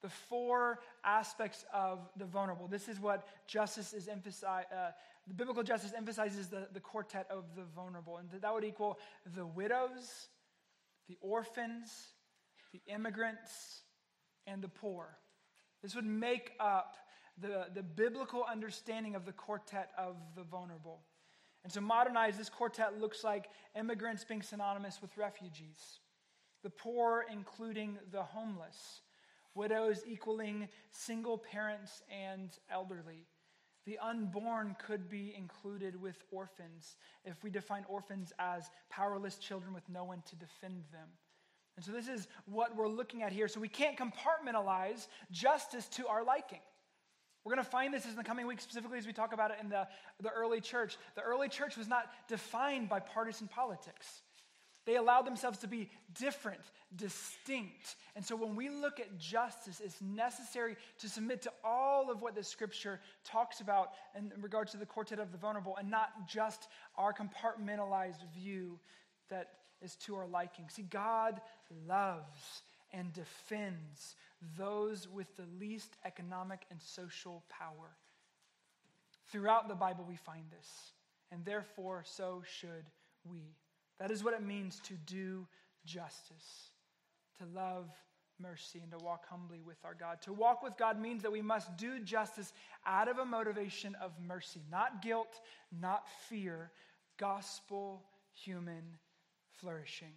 The 0.01 0.09
four 0.09 0.79
aspects 1.03 1.63
of 1.73 1.99
the 2.17 2.25
vulnerable. 2.25 2.67
This 2.67 2.89
is 2.89 2.99
what 2.99 3.27
justice 3.47 3.93
is 3.93 4.07
emphasized, 4.07 4.67
uh, 4.71 4.91
the 5.27 5.33
biblical 5.33 5.63
justice 5.63 5.93
emphasizes 5.95 6.47
the, 6.47 6.67
the 6.73 6.81
quartet 6.81 7.27
of 7.29 7.43
the 7.55 7.63
vulnerable. 7.75 8.17
And 8.17 8.29
that 8.41 8.53
would 8.53 8.65
equal 8.65 8.99
the 9.35 9.45
widows, 9.45 10.27
the 11.07 11.17
orphans, 11.21 12.12
the 12.73 12.81
immigrants, 12.91 13.83
and 14.45 14.62
the 14.62 14.67
poor. 14.67 15.17
This 15.81 15.95
would 15.95 16.05
make 16.05 16.51
up 16.59 16.95
the, 17.39 17.67
the 17.73 17.83
biblical 17.83 18.45
understanding 18.49 19.15
of 19.15 19.25
the 19.25 19.31
quartet 19.31 19.91
of 19.97 20.17
the 20.36 20.43
vulnerable. 20.43 21.01
And 21.63 21.71
to 21.73 21.81
modernize, 21.81 22.38
this 22.38 22.49
quartet 22.49 22.99
looks 22.99 23.23
like 23.23 23.49
immigrants 23.77 24.25
being 24.25 24.41
synonymous 24.41 25.01
with 25.01 25.17
refugees, 25.17 25.99
the 26.62 26.69
poor 26.69 27.25
including 27.31 27.97
the 28.12 28.23
homeless, 28.23 29.01
widows 29.55 30.01
equaling 30.05 30.67
single 30.91 31.38
parents 31.38 32.01
and 32.12 32.49
elderly. 32.69 33.27
The 33.86 33.97
unborn 33.99 34.75
could 34.86 35.09
be 35.09 35.33
included 35.38 36.01
with 36.01 36.23
orphans 36.31 36.95
if 37.25 37.43
we 37.43 37.49
define 37.49 37.86
orphans 37.89 38.31
as 38.39 38.69
powerless 38.89 39.38
children 39.38 39.73
with 39.73 39.88
no 39.89 40.05
one 40.05 40.23
to 40.29 40.36
defend 40.36 40.83
them. 40.91 41.09
And 41.75 41.83
so, 41.83 41.91
this 41.91 42.07
is 42.07 42.27
what 42.45 42.75
we're 42.75 42.88
looking 42.88 43.23
at 43.23 43.31
here. 43.31 43.47
So, 43.47 43.59
we 43.59 43.67
can't 43.67 43.97
compartmentalize 43.97 45.07
justice 45.31 45.88
to 45.89 46.07
our 46.07 46.23
liking. 46.23 46.59
We're 47.43 47.55
going 47.55 47.65
to 47.65 47.69
find 47.69 47.93
this 47.93 48.05
in 48.05 48.15
the 48.15 48.23
coming 48.23 48.47
weeks, 48.47 48.63
specifically 48.63 48.97
as 48.97 49.05
we 49.05 49.12
talk 49.12 49.33
about 49.33 49.51
it 49.51 49.57
in 49.62 49.69
the, 49.69 49.88
the 50.21 50.29
early 50.29 50.62
church. 50.62 50.97
The 51.15 51.21
early 51.21 51.49
church 51.49 51.75
was 51.75 51.88
not 51.88 52.05
defined 52.29 52.88
by 52.88 52.99
partisan 53.01 53.47
politics. 53.47 54.21
They 54.86 54.97
allowed 54.97 55.25
themselves 55.25 55.59
to 55.59 55.67
be 55.67 55.89
different, 56.19 56.62
distinct. 56.95 57.95
And 58.15 58.25
so 58.25 58.36
when 58.36 58.55
we 58.55 58.69
look 58.69 58.99
at 58.99 59.17
justice, 59.17 59.81
it's 59.83 60.01
necessary 60.01 60.75
to 60.99 61.09
submit 61.09 61.41
to 61.43 61.53
all 61.63 62.12
of 62.12 62.21
what 62.21 62.36
the 62.36 62.43
scripture 62.43 62.99
talks 63.23 63.62
about 63.62 63.91
in 64.17 64.31
regards 64.41 64.71
to 64.73 64.77
the 64.77 64.86
quartet 64.86 65.19
of 65.19 65.31
the 65.31 65.38
vulnerable 65.38 65.77
and 65.77 65.89
not 65.89 66.27
just 66.27 66.67
our 66.97 67.13
compartmentalized 67.13 68.29
view 68.33 68.77
that 69.29 69.51
is 69.84 69.96
to 69.98 70.15
our 70.15 70.28
liking. 70.28 70.65
See, 70.69 70.84
God 70.84 71.41
loves 71.88 72.63
and 72.91 73.12
defends 73.13 74.15
those 74.58 75.08
with 75.08 75.36
the 75.36 75.46
least 75.60 75.98
economic 76.06 76.65
and 76.72 76.82
social 76.82 77.43
power. 77.50 77.98
Throughout 79.32 79.67
the 79.67 79.76
Bible, 79.76 80.06
we 80.08 80.15
find 80.15 80.43
this, 80.52 80.69
and 81.32 81.43
therefore, 81.43 82.04
so 82.06 82.43
should 82.46 82.86
we. 83.26 83.56
That 84.00 84.12
is 84.12 84.24
what 84.24 84.34
it 84.34 84.43
means 84.43 84.80
to 84.86 84.93
do 85.06 85.48
justice, 85.86 86.69
to 87.39 87.46
love 87.46 87.89
mercy, 88.39 88.80
and 88.82 88.91
to 88.91 88.98
walk 89.04 89.26
humbly 89.28 89.62
with 89.65 89.78
our 89.84 89.96
God. 89.96 90.22
To 90.24 90.34
walk 90.34 90.62
with 90.62 90.78
God 90.78 91.00
means 91.02 91.24
that 91.24 91.32
we 91.32 91.41
must 91.41 91.76
do 91.78 92.00
justice 92.00 92.54
out 92.86 93.08
of 93.08 93.17
a 93.17 93.26
motivation 93.26 93.96
of 93.96 94.12
mercy, 94.26 94.62
not 94.69 95.02
guilt, 95.02 95.39
not 95.82 96.08
fear, 96.30 96.72
gospel, 97.17 98.04
human 98.34 98.84
flourishing. 99.63 100.12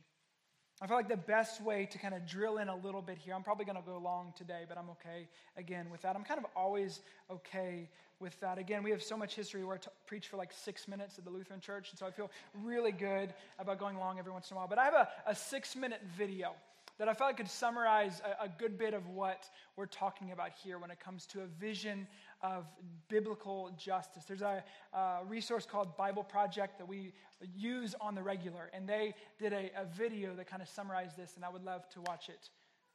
I 0.82 0.88
feel 0.88 0.96
like 0.96 1.08
the 1.08 1.16
best 1.16 1.62
way 1.62 1.86
to 1.86 1.98
kind 1.98 2.12
of 2.12 2.26
drill 2.26 2.58
in 2.58 2.68
a 2.68 2.74
little 2.74 3.00
bit 3.00 3.16
here, 3.16 3.32
I'm 3.32 3.44
probably 3.44 3.64
going 3.64 3.76
to 3.76 3.82
go 3.82 3.96
long 3.96 4.34
today, 4.36 4.64
but 4.68 4.76
I'm 4.76 4.90
okay 4.90 5.28
again 5.56 5.88
with 5.88 6.02
that. 6.02 6.16
I'm 6.16 6.24
kind 6.24 6.38
of 6.38 6.46
always 6.56 7.00
okay 7.30 7.88
with 8.18 8.38
that. 8.40 8.58
Again, 8.58 8.82
we 8.82 8.90
have 8.90 9.02
so 9.02 9.16
much 9.16 9.36
history 9.36 9.64
where 9.64 9.76
I 9.76 9.78
t- 9.78 9.88
preach 10.06 10.26
for 10.26 10.36
like 10.36 10.52
six 10.52 10.88
minutes 10.88 11.16
at 11.16 11.24
the 11.24 11.30
Lutheran 11.30 11.60
Church, 11.60 11.90
and 11.90 11.98
so 11.98 12.06
I 12.06 12.10
feel 12.10 12.30
really 12.62 12.92
good 12.92 13.32
about 13.58 13.78
going 13.78 13.96
long 13.96 14.18
every 14.18 14.32
once 14.32 14.50
in 14.50 14.56
a 14.56 14.58
while. 14.58 14.68
But 14.68 14.78
I 14.78 14.84
have 14.84 14.94
a, 14.94 15.08
a 15.28 15.34
six 15.34 15.76
minute 15.76 16.00
video 16.18 16.52
that 16.98 17.08
I 17.08 17.14
felt 17.14 17.28
like 17.28 17.36
could 17.36 17.50
summarize 17.50 18.20
a, 18.40 18.44
a 18.44 18.48
good 18.48 18.76
bit 18.76 18.94
of 18.94 19.06
what 19.08 19.48
we're 19.76 19.86
talking 19.86 20.32
about 20.32 20.50
here 20.62 20.78
when 20.78 20.90
it 20.90 20.98
comes 20.98 21.26
to 21.26 21.42
a 21.42 21.46
vision 21.46 22.06
of 22.54 22.66
biblical 23.08 23.70
justice. 23.76 24.24
There's 24.24 24.42
a, 24.42 24.62
a, 24.92 25.20
resource 25.26 25.66
called 25.66 25.96
Bible 25.96 26.24
Project 26.24 26.78
that 26.78 26.86
we 26.86 27.12
use 27.54 27.94
on 28.00 28.14
the 28.14 28.22
regular, 28.22 28.70
and 28.72 28.88
they 28.88 29.14
did 29.38 29.52
a, 29.52 29.70
a 29.76 29.84
video 29.84 30.34
that 30.34 30.46
kind 30.46 30.62
of 30.62 30.68
summarized 30.68 31.16
this, 31.16 31.36
and 31.36 31.44
I 31.44 31.48
would 31.48 31.64
love 31.64 31.88
to 31.90 32.00
watch 32.02 32.28
it 32.28 32.50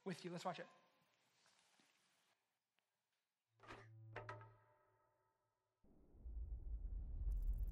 with 0.05 0.23
you. 0.23 0.31
Let's 0.31 0.45
watch 0.45 0.59
it. 0.59 0.65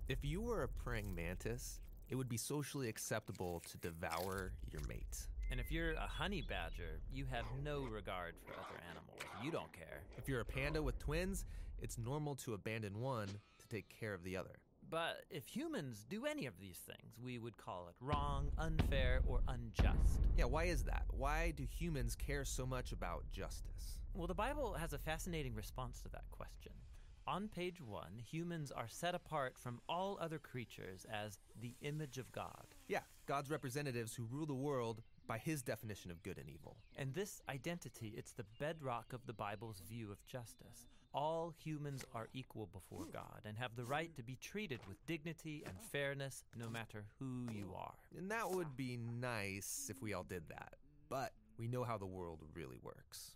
If 0.08 0.26
you 0.26 0.42
were 0.42 0.64
a 0.64 0.68
praying 0.68 1.14
mantis, 1.14 1.82
it 2.10 2.16
would 2.16 2.30
be 2.30 2.38
socially 2.38 2.90
acceptable 2.90 3.62
to 3.72 3.78
devour 3.78 4.54
your 4.72 4.82
mate. 4.88 5.28
And 5.52 5.60
if 5.60 5.72
you're 5.72 5.94
a 5.94 6.08
honey 6.08 6.44
badger, 6.48 7.00
you 7.12 7.26
have 7.32 7.46
no 7.64 7.82
regard 7.82 8.36
for 8.46 8.54
other 8.54 8.80
animals. 8.90 9.20
You 9.44 9.52
don't 9.52 9.72
care. 9.72 10.02
If 10.18 10.28
you're 10.28 10.42
a 10.42 10.46
panda 10.46 10.82
with 10.82 10.98
twins, 11.00 11.46
it's 11.82 11.98
normal 11.98 12.36
to 12.36 12.54
abandon 12.54 13.00
one 13.00 13.28
to 13.28 13.68
take 13.68 13.90
care 14.00 14.14
of 14.14 14.24
the 14.24 14.38
other. 14.38 14.60
But 14.90 15.26
if 15.30 15.46
humans 15.46 16.06
do 16.10 16.26
any 16.26 16.48
of 16.48 16.60
these 16.60 16.78
things, 16.78 17.20
we 17.24 17.38
would 17.38 17.58
call 17.58 17.88
it 17.90 17.96
wrong, 18.02 18.50
unfair, 18.58 19.22
or 19.28 19.42
unjust. 19.48 20.20
Yeah, 20.36 20.46
why 20.46 20.64
is 20.64 20.84
that? 20.84 21.06
Why 21.12 21.52
do 21.56 21.64
humans 21.70 22.16
care 22.16 22.44
so 22.44 22.66
much 22.66 22.92
about 22.92 23.30
justice? 23.32 24.00
Well, 24.16 24.26
the 24.26 24.34
Bible 24.34 24.74
has 24.74 24.94
a 24.94 24.98
fascinating 24.98 25.54
response 25.54 26.02
to 26.02 26.10
that 26.10 26.30
question. 26.32 26.72
On 27.28 27.48
page 27.48 27.80
one, 27.80 28.18
humans 28.18 28.72
are 28.72 28.88
set 28.88 29.14
apart 29.14 29.56
from 29.60 29.80
all 29.88 30.18
other 30.20 30.40
creatures 30.40 31.06
as 31.14 31.38
the 31.62 31.76
image 31.82 32.18
of 32.18 32.32
God. 32.32 32.66
Yeah, 32.88 33.02
God's 33.28 33.52
representatives 33.52 34.16
who 34.16 34.26
rule 34.32 34.48
the 34.48 34.56
world 34.56 35.04
by 35.28 35.38
his 35.38 35.62
definition 35.62 36.10
of 36.10 36.24
good 36.24 36.40
and 36.40 36.50
evil. 36.50 36.78
And 36.98 37.14
this 37.14 37.40
identity, 37.48 38.16
it's 38.18 38.32
the 38.32 38.48
bedrock 38.60 39.14
of 39.14 39.28
the 39.28 39.34
Bible's 39.34 39.84
view 39.88 40.12
of 40.12 40.26
justice. 40.26 40.88
All 41.14 41.54
humans 41.64 42.06
are 42.14 42.28
equal 42.34 42.70
before 42.72 43.06
God 43.12 43.42
and 43.46 43.58
have 43.58 43.76
the 43.76 43.86
right 43.86 44.16
to 44.16 44.24
be 44.24 44.38
treated 44.42 44.80
with 44.88 45.04
dignity 45.08 45.64
and 45.66 45.76
fairness 45.92 46.44
no 46.56 46.70
matter 46.70 47.06
who 47.18 47.48
you 47.52 47.74
are. 47.76 47.96
And 48.18 48.30
that 48.30 48.50
would 48.50 48.78
be 48.78 49.00
nice 49.20 49.88
if 49.90 50.02
we 50.02 50.14
all 50.14 50.24
did 50.24 50.44
that. 50.50 50.76
But 51.10 51.34
we 51.58 51.68
know 51.68 51.84
how 51.84 51.98
the 51.98 52.06
world 52.06 52.40
really 52.54 52.78
works. 52.84 53.32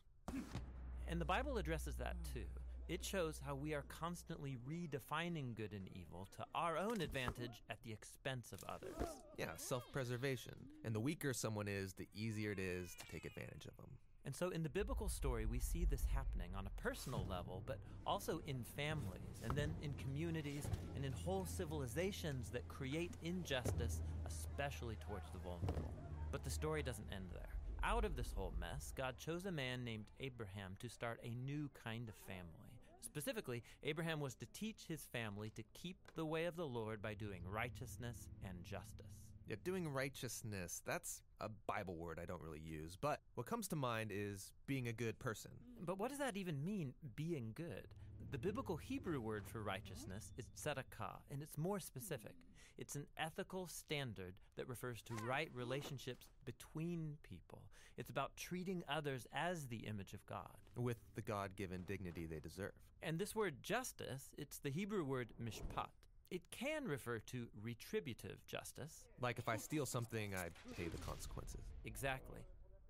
And 1.08 1.20
the 1.20 1.26
Bible 1.26 1.58
addresses 1.58 1.96
that 1.96 2.16
too. 2.32 2.46
It 2.90 3.04
shows 3.04 3.42
how 3.44 3.56
we 3.56 3.74
are 3.74 3.86
constantly 3.88 4.58
redefining 4.70 5.56
good 5.56 5.72
and 5.72 5.88
evil 5.96 6.28
to 6.38 6.46
our 6.54 6.78
own 6.78 7.02
advantage 7.02 7.64
at 7.70 7.78
the 7.84 7.92
expense 7.94 8.52
of 8.52 8.64
others. 8.68 9.08
Yeah, 9.38 9.56
self 9.56 9.90
preservation. 9.92 10.54
And 10.84 10.94
the 10.94 11.00
weaker 11.00 11.34
someone 11.34 11.68
is, 11.68 11.94
the 11.94 12.08
easier 12.14 12.52
it 12.52 12.60
is 12.60 12.94
to 13.00 13.12
take 13.12 13.26
advantage 13.26 13.66
of 13.66 13.76
them. 13.78 13.88
And 14.26 14.36
so 14.36 14.50
in 14.50 14.64
the 14.64 14.70
biblical 14.70 15.10
story, 15.10 15.46
we 15.46 15.60
see 15.60 15.86
this 15.86 16.06
happening 16.14 16.52
on 16.56 16.66
a 16.66 16.82
personal 16.82 17.26
level, 17.30 17.62
but 17.66 17.80
also 18.08 18.42
in 18.48 18.64
families, 18.64 19.42
and 19.44 19.56
then 19.56 19.74
in 19.82 19.94
communities, 19.96 20.68
and 20.96 21.04
in 21.04 21.12
whole 21.12 21.46
civilizations 21.46 22.50
that 22.50 22.68
create 22.70 23.12
injustice, 23.22 24.02
especially 24.26 24.96
towards 25.06 25.30
the 25.32 25.40
vulnerable. 25.40 25.94
But 26.32 26.44
the 26.44 26.50
story 26.50 26.84
doesn't 26.84 27.12
end 27.12 27.26
there. 27.34 27.50
Out 27.84 28.06
of 28.06 28.16
this 28.16 28.32
whole 28.34 28.54
mess, 28.60 28.94
God 28.96 29.18
chose 29.18 29.46
a 29.46 29.52
man 29.52 29.84
named 29.84 30.06
Abraham 30.22 30.78
to 30.80 30.88
start 30.88 31.20
a 31.24 31.36
new 31.46 31.70
kind 31.84 32.08
of 32.08 32.16
family. 32.26 32.64
Specifically, 33.02 33.62
Abraham 33.84 34.22
was 34.22 34.36
to 34.36 34.46
teach 34.54 34.86
his 34.88 35.02
family 35.12 35.52
to 35.58 35.64
keep 35.74 35.98
the 36.16 36.26
way 36.26 36.46
of 36.46 36.56
the 36.56 36.66
Lord 36.66 37.02
by 37.02 37.14
doing 37.14 37.42
righteousness 37.46 38.30
and 38.46 38.64
justice. 38.64 39.33
Yeah, 39.54 39.58
doing 39.64 39.88
righteousness, 39.88 40.82
that's 40.84 41.22
a 41.40 41.48
Bible 41.68 41.96
word 41.96 42.18
I 42.20 42.26
don't 42.26 42.42
really 42.42 42.60
use, 42.60 42.98
but 43.00 43.22
what 43.36 43.46
comes 43.46 43.68
to 43.68 43.76
mind 43.76 44.10
is 44.12 44.52
being 44.66 44.88
a 44.88 44.92
good 44.92 45.20
person. 45.20 45.52
But 45.80 46.00
what 46.00 46.10
does 46.10 46.18
that 46.18 46.36
even 46.38 46.66
mean, 46.66 46.96
being 47.16 47.52
good? 47.54 47.88
The 48.32 48.40
biblical 48.40 48.78
Hebrew 48.78 49.22
word 49.22 49.46
for 49.46 49.62
righteousness 49.62 50.34
is 50.40 50.48
tzedakah, 50.58 51.18
and 51.30 51.44
it's 51.44 51.56
more 51.56 51.80
specific. 51.80 52.34
It's 52.80 52.96
an 52.96 53.06
ethical 53.16 53.68
standard 53.68 54.34
that 54.58 54.68
refers 54.68 55.04
to 55.04 55.14
right 55.24 55.52
relationships 55.54 56.26
between 56.46 57.18
people. 57.22 57.62
It's 57.96 58.10
about 58.10 58.36
treating 58.36 58.82
others 58.90 59.28
as 59.36 59.68
the 59.68 59.86
image 59.86 60.16
of 60.16 60.26
God. 60.26 60.58
With 60.76 60.98
the 61.14 61.22
God 61.22 61.56
given 61.56 61.84
dignity 61.84 62.26
they 62.26 62.40
deserve. 62.40 62.72
And 63.04 63.20
this 63.20 63.36
word 63.36 63.62
justice, 63.62 64.32
it's 64.36 64.58
the 64.58 64.72
Hebrew 64.72 65.04
word 65.04 65.28
mishpat. 65.40 65.90
It 66.34 66.42
can 66.50 66.86
refer 66.86 67.20
to 67.20 67.46
retributive 67.62 68.44
justice. 68.48 69.06
Like 69.22 69.38
if 69.38 69.48
I 69.48 69.56
steal 69.56 69.86
something, 69.86 70.34
I 70.34 70.48
pay 70.76 70.88
the 70.88 70.98
consequences. 70.98 71.62
Exactly. 71.86 72.40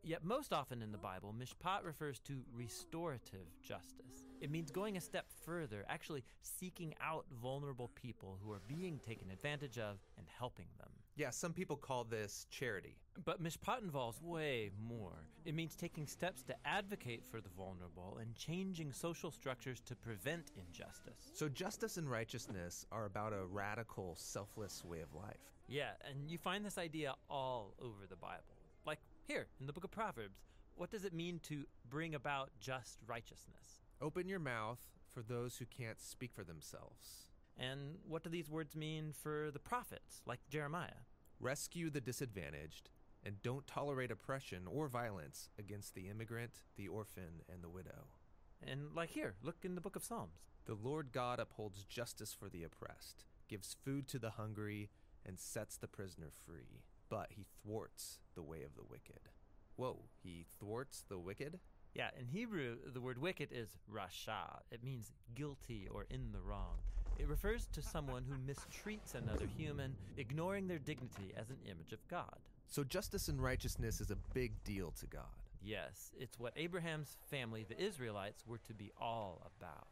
Yet, 0.02 0.24
most 0.24 0.54
often 0.54 0.82
in 0.82 0.94
the 0.94 0.98
Bible, 0.98 1.36
mishpat 1.38 1.84
refers 1.84 2.20
to 2.20 2.42
restorative 2.56 3.48
justice. 3.62 4.24
It 4.40 4.50
means 4.50 4.72
going 4.72 4.96
a 4.96 5.02
step 5.02 5.26
further, 5.46 5.84
actually 5.90 6.24
seeking 6.42 6.96
out 7.02 7.26
vulnerable 7.42 7.92
people 7.96 8.40
who 8.42 8.50
are 8.54 8.62
being 8.70 8.98
taken 9.00 9.30
advantage 9.30 9.78
of 9.78 9.98
and 10.18 10.26
helping 10.38 10.68
them. 10.78 10.92
Yeah, 11.16 11.30
some 11.30 11.54
people 11.54 11.76
call 11.76 12.06
this 12.06 12.48
charity. 12.50 12.96
But 13.24 13.44
mishpat 13.44 13.84
involves 13.84 14.20
way 14.22 14.72
more. 14.88 15.28
It 15.46 15.54
means 15.54 15.76
taking 15.76 16.08
steps 16.08 16.42
to 16.44 16.56
advocate 16.66 17.24
for 17.24 17.40
the 17.40 17.50
vulnerable 17.56 18.18
and 18.20 18.34
changing 18.36 18.92
social 18.92 19.30
structures 19.30 19.80
to 19.82 19.96
prevent 19.96 20.52
injustice. 20.58 21.32
So, 21.36 21.48
justice 21.50 21.98
and 21.98 22.10
righteousness 22.10 22.88
are 22.92 23.06
about 23.06 23.34
a 23.34 23.46
radical, 23.46 24.16
selfless 24.18 24.84
way 24.84 25.02
of 25.02 25.14
life. 25.14 25.38
Yeah, 25.68 25.92
and 26.10 26.32
you 26.32 26.40
find 26.40 26.66
this 26.66 26.80
idea 26.80 27.14
all 27.30 27.76
over 27.80 28.08
the 28.10 28.16
Bible. 28.16 28.58
Like 28.86 29.00
here 29.28 29.48
in 29.60 29.68
the 29.68 29.74
book 29.74 29.84
of 29.84 29.92
Proverbs, 29.92 30.40
what 30.76 30.90
does 30.90 31.06
it 31.06 31.14
mean 31.14 31.40
to 31.44 31.66
bring 31.90 32.16
about 32.16 32.50
just 32.60 32.98
righteousness? 33.06 33.84
Open 34.02 34.28
your 34.28 34.40
mouth 34.40 34.80
for 35.14 35.22
those 35.22 35.58
who 35.58 35.66
can't 35.66 36.02
speak 36.02 36.34
for 36.34 36.44
themselves. 36.44 37.28
And 37.58 37.98
what 38.08 38.24
do 38.24 38.30
these 38.30 38.50
words 38.50 38.76
mean 38.76 39.14
for 39.14 39.50
the 39.52 39.60
prophets, 39.60 40.22
like 40.26 40.40
Jeremiah? 40.50 41.06
Rescue 41.40 41.90
the 41.90 42.02
disadvantaged 42.02 42.90
and 43.26 43.42
don't 43.42 43.68
tolerate 43.68 44.12
oppression 44.12 44.64
or 44.68 44.88
violence 44.88 45.50
against 45.58 45.96
the 45.96 46.10
immigrant, 46.10 46.64
the 46.78 46.88
orphan, 46.88 47.42
and 47.52 47.64
the 47.64 47.70
widow. 47.70 48.08
And 48.66 48.94
like 48.96 49.12
here, 49.12 49.36
look 49.44 49.58
in 49.64 49.76
the 49.76 49.82
book 49.82 49.96
of 49.96 50.04
Psalms. 50.04 50.46
The 50.66 50.76
Lord 50.76 51.12
God 51.12 51.40
upholds 51.40 51.84
justice 51.84 52.34
for 52.34 52.50
the 52.50 52.64
oppressed, 52.64 53.26
gives 53.50 53.76
food 53.84 54.08
to 54.10 54.20
the 54.20 54.32
hungry, 54.32 54.90
and 55.26 55.40
sets 55.40 55.78
the 55.78 55.88
prisoner 55.88 56.32
free. 56.46 56.84
But 57.10 57.28
he 57.32 57.46
thwarts 57.62 58.20
the 58.36 58.44
way 58.44 58.64
of 58.64 58.76
the 58.76 58.84
wicked. 58.90 59.30
Whoa, 59.76 60.06
he 60.22 60.46
thwarts 60.60 61.04
the 61.08 61.20
wicked? 61.20 61.60
Yeah, 61.94 62.10
in 62.20 62.28
Hebrew, 62.28 62.78
the 62.92 63.02
word 63.02 63.20
wicked 63.20 63.50
is 63.52 63.78
rasha. 63.92 64.62
It 64.72 64.84
means 64.84 65.12
guilty 65.36 65.88
or 65.90 66.06
in 66.10 66.32
the 66.32 66.42
wrong. 66.42 66.80
It 67.20 67.28
refers 67.28 67.68
to 67.74 67.82
someone 67.82 68.24
who 68.28 68.36
mistreats 68.52 69.16
another 69.16 69.48
human, 69.58 69.96
ignoring 70.18 70.68
their 70.68 70.80
dignity 70.80 71.34
as 71.38 71.50
an 71.50 71.58
image 71.66 71.94
of 71.94 72.06
God. 72.10 72.38
So 72.68 72.84
justice 72.84 73.28
and 73.28 73.42
righteousness 73.42 74.02
is 74.02 74.12
a 74.12 74.18
big 74.34 74.52
deal 74.64 74.92
to 75.00 75.06
God. 75.06 75.26
Yes, 75.62 76.12
it's 76.20 76.40
what 76.40 76.54
Abraham's 76.58 77.18
family, 77.30 77.66
the 77.68 77.82
Israelites, 77.82 78.44
were 78.46 78.58
to 78.68 78.74
be 78.74 78.92
all 79.00 79.50
about. 79.58 79.88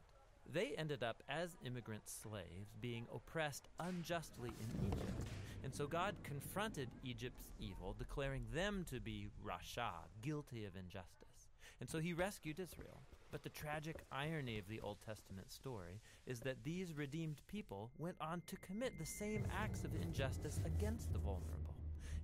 They 0.52 0.74
ended 0.78 1.04
up 1.04 1.24
as 1.30 1.56
immigrant 1.66 2.10
slaves, 2.10 2.76
being 2.82 3.08
oppressed 3.14 3.70
unjustly 3.80 4.50
in 4.60 4.88
Egypt. 4.88 5.22
And 5.64 5.74
so 5.74 5.88
God 5.88 6.16
confronted 6.24 6.90
Egypt's 7.04 7.52
evil, 7.60 7.96
declaring 7.98 8.46
them 8.54 8.86
to 8.90 9.00
be 9.00 9.28
Rasha, 9.46 9.92
guilty 10.22 10.66
of 10.66 10.76
injustice. 10.76 11.50
And 11.80 11.90
so 11.90 12.00
he 12.00 12.14
rescued 12.14 12.60
Israel. 12.60 13.02
But 13.32 13.44
the 13.44 13.50
tragic 13.50 14.04
irony 14.12 14.60
of 14.60 14.68
the 14.68 14.82
Old 14.82 14.98
Testament 15.06 15.52
story 15.52 16.02
is 16.26 16.42
that 16.42 16.64
these 16.64 16.94
redeemed 16.94 17.42
people 17.48 17.90
went 17.98 18.18
on 18.20 18.42
to 18.48 18.58
commit 18.58 19.00
the 19.00 19.06
same 19.06 19.46
acts 19.58 19.86
of 19.86 19.96
injustice 19.96 20.60
against 20.66 21.14
the 21.14 21.20
vulnerable. 21.20 21.76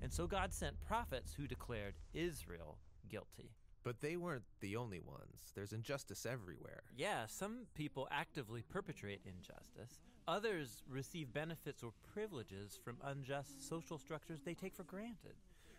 And 0.02 0.12
so 0.12 0.28
God 0.28 0.54
sent 0.54 0.80
prophets 0.82 1.34
who 1.34 1.48
declared 1.48 1.96
Israel 2.14 2.78
guilty. 3.10 3.52
But 3.84 4.02
they 4.02 4.18
weren't 4.18 4.44
the 4.60 4.76
only 4.76 5.00
ones. 5.00 5.54
There's 5.56 5.72
injustice 5.72 6.26
everywhere. 6.26 6.84
Yeah, 6.98 7.26
some 7.28 7.68
people 7.74 8.10
actively 8.12 8.62
perpetrate 8.62 9.22
injustice. 9.26 10.02
Others 10.28 10.84
receive 10.90 11.34
benefits 11.34 11.84
or 11.84 11.94
privileges 12.14 12.78
from 12.84 12.98
unjust 13.06 13.66
social 13.66 13.98
structures 13.98 14.42
they 14.44 14.54
take 14.54 14.76
for 14.76 14.84
granted. 14.84 15.36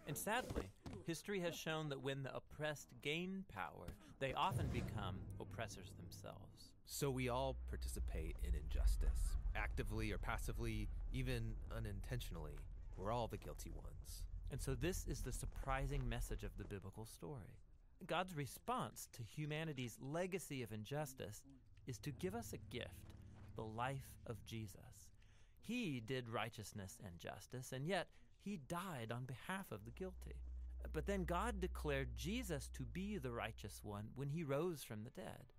And 0.08 0.16
sadly, 0.16 0.70
history 1.06 1.38
has 1.40 1.54
shown 1.54 1.90
that 1.90 2.02
when 2.02 2.22
the 2.22 2.34
oppressed 2.34 2.88
gain 3.02 3.44
power, 3.54 3.92
they 4.20 4.32
often 4.32 4.66
become 4.68 5.16
oppressors 5.38 5.92
themselves. 5.98 6.72
So 6.86 7.10
we 7.10 7.28
all 7.28 7.56
participate 7.68 8.36
in 8.42 8.54
injustice, 8.54 9.36
actively 9.54 10.10
or 10.10 10.16
passively, 10.16 10.88
even 11.12 11.52
unintentionally. 11.76 12.56
We're 12.96 13.12
all 13.12 13.28
the 13.28 13.36
guilty 13.36 13.70
ones. 13.70 14.24
And 14.50 14.58
so, 14.58 14.74
this 14.74 15.06
is 15.06 15.20
the 15.20 15.30
surprising 15.30 16.08
message 16.08 16.42
of 16.42 16.56
the 16.56 16.64
biblical 16.64 17.04
story. 17.04 17.58
God's 18.06 18.34
response 18.34 19.08
to 19.12 19.22
humanity's 19.22 19.98
legacy 20.00 20.62
of 20.62 20.72
injustice 20.72 21.42
is 21.86 21.98
to 21.98 22.12
give 22.12 22.34
us 22.34 22.54
a 22.54 22.74
gift 22.74 23.12
the 23.56 23.62
life 23.62 24.16
of 24.26 24.42
Jesus. 24.46 25.10
He 25.60 26.00
did 26.00 26.30
righteousness 26.30 26.96
and 27.04 27.18
justice, 27.18 27.72
and 27.72 27.86
yet 27.86 28.06
he 28.48 28.60
died 28.68 29.12
on 29.12 29.24
behalf 29.24 29.70
of 29.70 29.84
the 29.84 29.90
guilty. 29.90 30.36
But 30.94 31.06
then 31.06 31.24
God 31.24 31.60
declared 31.60 32.16
Jesus 32.16 32.70
to 32.74 32.82
be 32.82 33.18
the 33.18 33.30
righteous 33.30 33.80
one 33.82 34.08
when 34.14 34.30
he 34.30 34.42
rose 34.42 34.82
from 34.82 35.04
the 35.04 35.10
dead. 35.10 35.52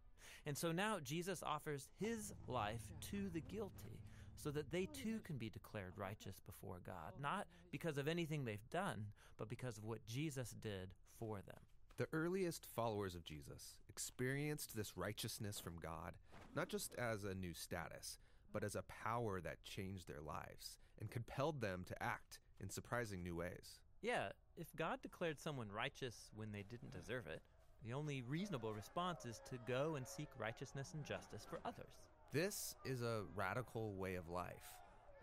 And 0.46 0.58
so 0.58 0.72
now 0.72 0.98
Jesus 1.04 1.44
offers 1.44 1.88
his 2.00 2.34
life 2.48 2.82
to 3.12 3.30
the 3.30 3.42
guilty 3.42 4.02
so 4.36 4.50
that 4.52 4.72
they 4.72 4.88
too 4.88 5.20
can 5.24 5.38
be 5.38 5.50
declared 5.50 5.94
righteous 5.98 6.42
before 6.46 6.82
God, 6.84 7.14
not 7.22 7.46
because 7.72 8.00
of 8.00 8.08
anything 8.08 8.46
they've 8.46 8.70
done, 8.72 9.06
but 9.38 9.50
because 9.50 9.78
of 9.78 9.86
what 9.86 10.06
Jesus 10.08 10.56
did 10.60 10.90
for 11.20 11.42
them. 11.46 11.60
The 11.98 12.08
earliest 12.12 12.66
followers 12.66 13.14
of 13.14 13.26
Jesus 13.26 13.76
experienced 13.88 14.76
this 14.76 14.98
righteousness 14.98 15.60
from 15.60 15.76
God, 15.80 16.14
not 16.56 16.70
just 16.70 16.96
as 16.96 17.24
a 17.24 17.36
new 17.36 17.54
status, 17.54 18.18
but 18.52 18.64
as 18.64 18.76
a 18.76 18.84
power 18.84 19.42
that 19.42 19.64
changed 19.64 20.08
their 20.08 20.22
lives 20.22 20.80
and 21.00 21.12
compelled 21.12 21.62
them 21.62 21.84
to 21.88 22.02
act 22.02 22.40
in 22.62 22.70
surprising 22.70 23.24
new 23.24 23.36
ways. 23.36 23.80
Yeah, 24.02 24.30
if 24.56 24.76
God 24.76 25.02
declared 25.02 25.40
someone 25.40 25.72
righteous 25.72 26.32
when 26.36 26.52
they 26.52 26.64
didn't 26.64 26.94
deserve 26.94 27.28
it, 27.28 27.42
the 27.86 27.94
only 27.94 28.22
reasonable 28.22 28.74
response 28.74 29.26
is 29.26 29.42
to 29.50 29.58
go 29.68 29.96
and 29.96 30.08
seek 30.08 30.28
righteousness 30.38 30.92
and 30.94 31.06
justice 31.06 31.46
for 31.50 31.60
others. 31.66 31.92
This 32.32 32.76
is 32.86 33.02
a 33.02 33.24
radical 33.36 33.94
way 33.96 34.16
of 34.16 34.30
life, 34.30 34.76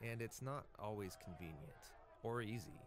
and 0.02 0.20
it's 0.20 0.42
not 0.42 0.66
always 0.78 1.16
convenient 1.22 1.92
or 2.22 2.42
easy. 2.42 2.80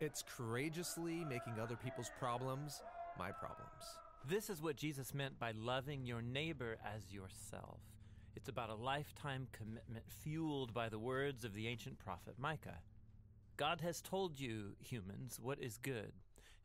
It's 0.00 0.24
courageously 0.36 1.24
making 1.24 1.60
other 1.60 1.76
people's 1.76 2.10
problems 2.18 2.82
my 3.18 3.30
problems. 3.30 3.98
This 4.28 4.50
is 4.50 4.62
what 4.62 4.76
Jesus 4.76 5.14
meant 5.14 5.38
by 5.38 5.52
loving 5.52 6.06
your 6.06 6.22
neighbor 6.22 6.76
as 6.94 7.12
yourself. 7.12 7.80
It's 8.34 8.48
about 8.48 8.70
a 8.70 8.74
lifetime 8.74 9.48
commitment 9.52 10.04
fueled 10.22 10.72
by 10.72 10.88
the 10.88 10.98
words 10.98 11.44
of 11.44 11.54
the 11.54 11.68
ancient 11.68 11.98
prophet 11.98 12.34
Micah. 12.38 12.78
God 13.62 13.80
has 13.82 14.00
told 14.00 14.40
you, 14.40 14.74
humans, 14.80 15.38
what 15.40 15.60
is 15.60 15.78
good 15.78 16.10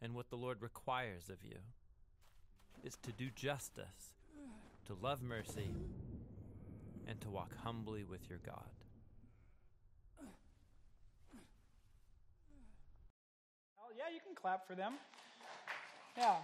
and 0.02 0.16
what 0.16 0.32
the 0.32 0.36
Lord 0.36 0.64
requires 0.64 1.30
of 1.30 1.36
you 1.44 1.60
is 2.84 2.98
to 3.04 3.12
do 3.12 3.30
justice, 3.36 4.16
to 4.88 4.96
love 5.00 5.22
mercy, 5.22 5.70
and 7.08 7.22
to 7.22 7.30
walk 7.30 7.56
humbly 7.64 8.04
with 8.04 8.28
your 8.28 8.40
God. 8.44 8.72
Well, 13.78 13.92
yeah, 13.96 14.12
you 14.12 14.20
can 14.26 14.34
clap 14.34 14.68
for 14.68 14.74
them. 14.74 14.94
Yeah. 16.18 16.38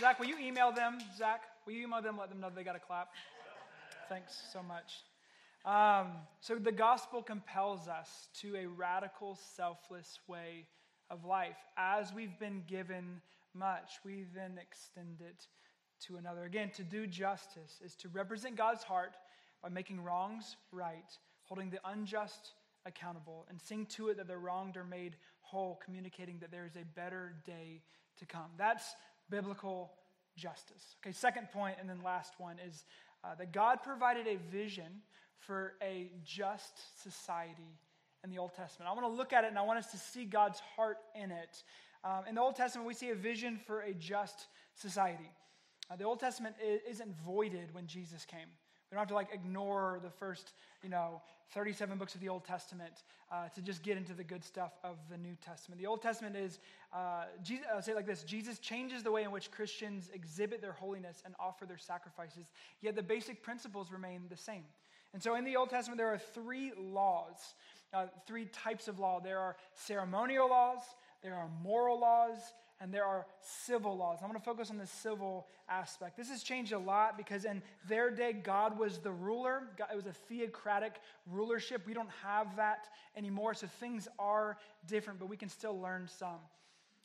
Zach, 0.00 0.18
will 0.18 0.26
you 0.26 0.38
email 0.40 0.72
them? 0.72 0.98
Zach, 1.16 1.42
will 1.64 1.74
you 1.74 1.84
email 1.84 2.02
them, 2.02 2.18
let 2.18 2.28
them 2.28 2.40
know 2.40 2.50
they 2.52 2.64
got 2.64 2.72
to 2.72 2.80
clap? 2.80 3.10
Thanks 4.08 4.36
so 4.52 4.64
much. 4.64 5.04
Um, 5.64 6.08
so, 6.40 6.56
the 6.56 6.72
gospel 6.72 7.22
compels 7.22 7.88
us 7.88 8.28
to 8.40 8.54
a 8.56 8.66
radical, 8.66 9.38
selfless 9.56 10.18
way 10.28 10.66
of 11.10 11.24
life. 11.24 11.56
As 11.78 12.12
we've 12.12 12.38
been 12.38 12.62
given 12.66 13.22
much, 13.54 13.92
we 14.04 14.26
then 14.34 14.58
extend 14.60 15.20
it 15.20 15.46
to 16.06 16.16
another. 16.16 16.44
Again, 16.44 16.70
to 16.76 16.82
do 16.82 17.06
justice 17.06 17.80
is 17.82 17.94
to 17.96 18.08
represent 18.08 18.56
God's 18.56 18.82
heart 18.82 19.16
by 19.62 19.70
making 19.70 20.02
wrongs 20.02 20.56
right, 20.70 21.10
holding 21.44 21.70
the 21.70 21.80
unjust 21.86 22.52
accountable, 22.84 23.46
and 23.48 23.58
seeing 23.58 23.86
to 23.86 24.08
it 24.08 24.18
that 24.18 24.28
the 24.28 24.36
wronged 24.36 24.76
are 24.76 24.84
made 24.84 25.16
whole, 25.40 25.80
communicating 25.82 26.38
that 26.40 26.50
there 26.50 26.66
is 26.66 26.76
a 26.76 26.84
better 26.94 27.36
day 27.46 27.80
to 28.18 28.26
come. 28.26 28.50
That's 28.58 28.94
biblical 29.30 29.92
justice. 30.36 30.96
Okay, 31.00 31.12
second 31.12 31.50
point, 31.50 31.76
and 31.80 31.88
then 31.88 32.02
last 32.04 32.34
one 32.38 32.56
is 32.66 32.84
uh, 33.22 33.34
that 33.36 33.52
God 33.52 33.78
provided 33.82 34.26
a 34.26 34.36
vision 34.50 35.00
for 35.46 35.74
a 35.82 36.10
just 36.24 37.02
society 37.02 37.78
in 38.22 38.30
the 38.30 38.38
Old 38.38 38.54
Testament. 38.54 38.90
I 38.90 38.94
want 38.94 39.06
to 39.12 39.16
look 39.16 39.32
at 39.32 39.44
it 39.44 39.48
and 39.48 39.58
I 39.58 39.62
want 39.62 39.78
us 39.78 39.90
to 39.92 39.98
see 39.98 40.24
God's 40.24 40.60
heart 40.76 40.98
in 41.14 41.30
it. 41.30 41.62
Um, 42.02 42.24
in 42.28 42.34
the 42.34 42.40
Old 42.40 42.56
Testament, 42.56 42.86
we 42.86 42.94
see 42.94 43.10
a 43.10 43.14
vision 43.14 43.58
for 43.66 43.80
a 43.80 43.92
just 43.94 44.46
society. 44.74 45.30
Uh, 45.90 45.96
the 45.96 46.04
Old 46.04 46.20
Testament 46.20 46.56
isn't 46.88 47.14
voided 47.24 47.74
when 47.74 47.86
Jesus 47.86 48.24
came. 48.24 48.48
We 48.90 48.96
don't 48.96 49.00
have 49.00 49.08
to 49.08 49.14
like 49.14 49.30
ignore 49.32 49.98
the 50.02 50.10
first, 50.10 50.52
you 50.82 50.88
know, 50.88 51.20
37 51.52 51.98
books 51.98 52.14
of 52.14 52.20
the 52.20 52.28
Old 52.28 52.44
Testament 52.44 53.02
uh, 53.32 53.48
to 53.48 53.60
just 53.60 53.82
get 53.82 53.96
into 53.96 54.14
the 54.14 54.24
good 54.24 54.44
stuff 54.44 54.72
of 54.84 54.96
the 55.10 55.16
New 55.16 55.36
Testament. 55.44 55.80
The 55.80 55.86
Old 55.86 56.00
Testament 56.00 56.36
is, 56.36 56.60
uh, 56.92 57.24
Jesus, 57.42 57.66
I'll 57.74 57.82
say 57.82 57.92
it 57.92 57.96
like 57.96 58.06
this 58.06 58.22
Jesus 58.22 58.58
changes 58.58 59.02
the 59.02 59.10
way 59.10 59.24
in 59.24 59.30
which 59.30 59.50
Christians 59.50 60.10
exhibit 60.14 60.60
their 60.60 60.72
holiness 60.72 61.22
and 61.24 61.34
offer 61.40 61.66
their 61.66 61.78
sacrifices, 61.78 62.52
yet 62.82 62.94
the 62.94 63.02
basic 63.02 63.42
principles 63.42 63.90
remain 63.90 64.22
the 64.30 64.36
same. 64.36 64.64
And 65.14 65.22
so 65.22 65.36
in 65.36 65.44
the 65.44 65.56
Old 65.56 65.70
Testament, 65.70 65.96
there 65.96 66.12
are 66.12 66.18
three 66.18 66.72
laws, 66.76 67.54
uh, 67.94 68.06
three 68.26 68.46
types 68.46 68.88
of 68.88 68.98
law. 68.98 69.20
There 69.20 69.38
are 69.38 69.56
ceremonial 69.72 70.50
laws, 70.50 70.80
there 71.22 71.36
are 71.36 71.48
moral 71.62 72.00
laws, 72.00 72.38
and 72.80 72.92
there 72.92 73.04
are 73.04 73.24
civil 73.40 73.96
laws. 73.96 74.18
I'm 74.20 74.28
going 74.28 74.38
to 74.38 74.44
focus 74.44 74.70
on 74.70 74.76
the 74.76 74.88
civil 74.88 75.46
aspect. 75.68 76.16
This 76.16 76.28
has 76.30 76.42
changed 76.42 76.72
a 76.72 76.78
lot 76.78 77.16
because 77.16 77.44
in 77.44 77.62
their 77.88 78.10
day, 78.10 78.32
God 78.32 78.76
was 78.76 78.98
the 78.98 79.12
ruler. 79.12 79.68
it 79.78 79.96
was 79.96 80.06
a 80.06 80.12
theocratic 80.12 80.96
rulership. 81.30 81.86
We 81.86 81.94
don't 81.94 82.10
have 82.24 82.56
that 82.56 82.88
anymore, 83.16 83.54
so 83.54 83.68
things 83.78 84.08
are 84.18 84.58
different, 84.88 85.20
but 85.20 85.28
we 85.28 85.36
can 85.36 85.48
still 85.48 85.80
learn 85.80 86.08
some. 86.08 86.40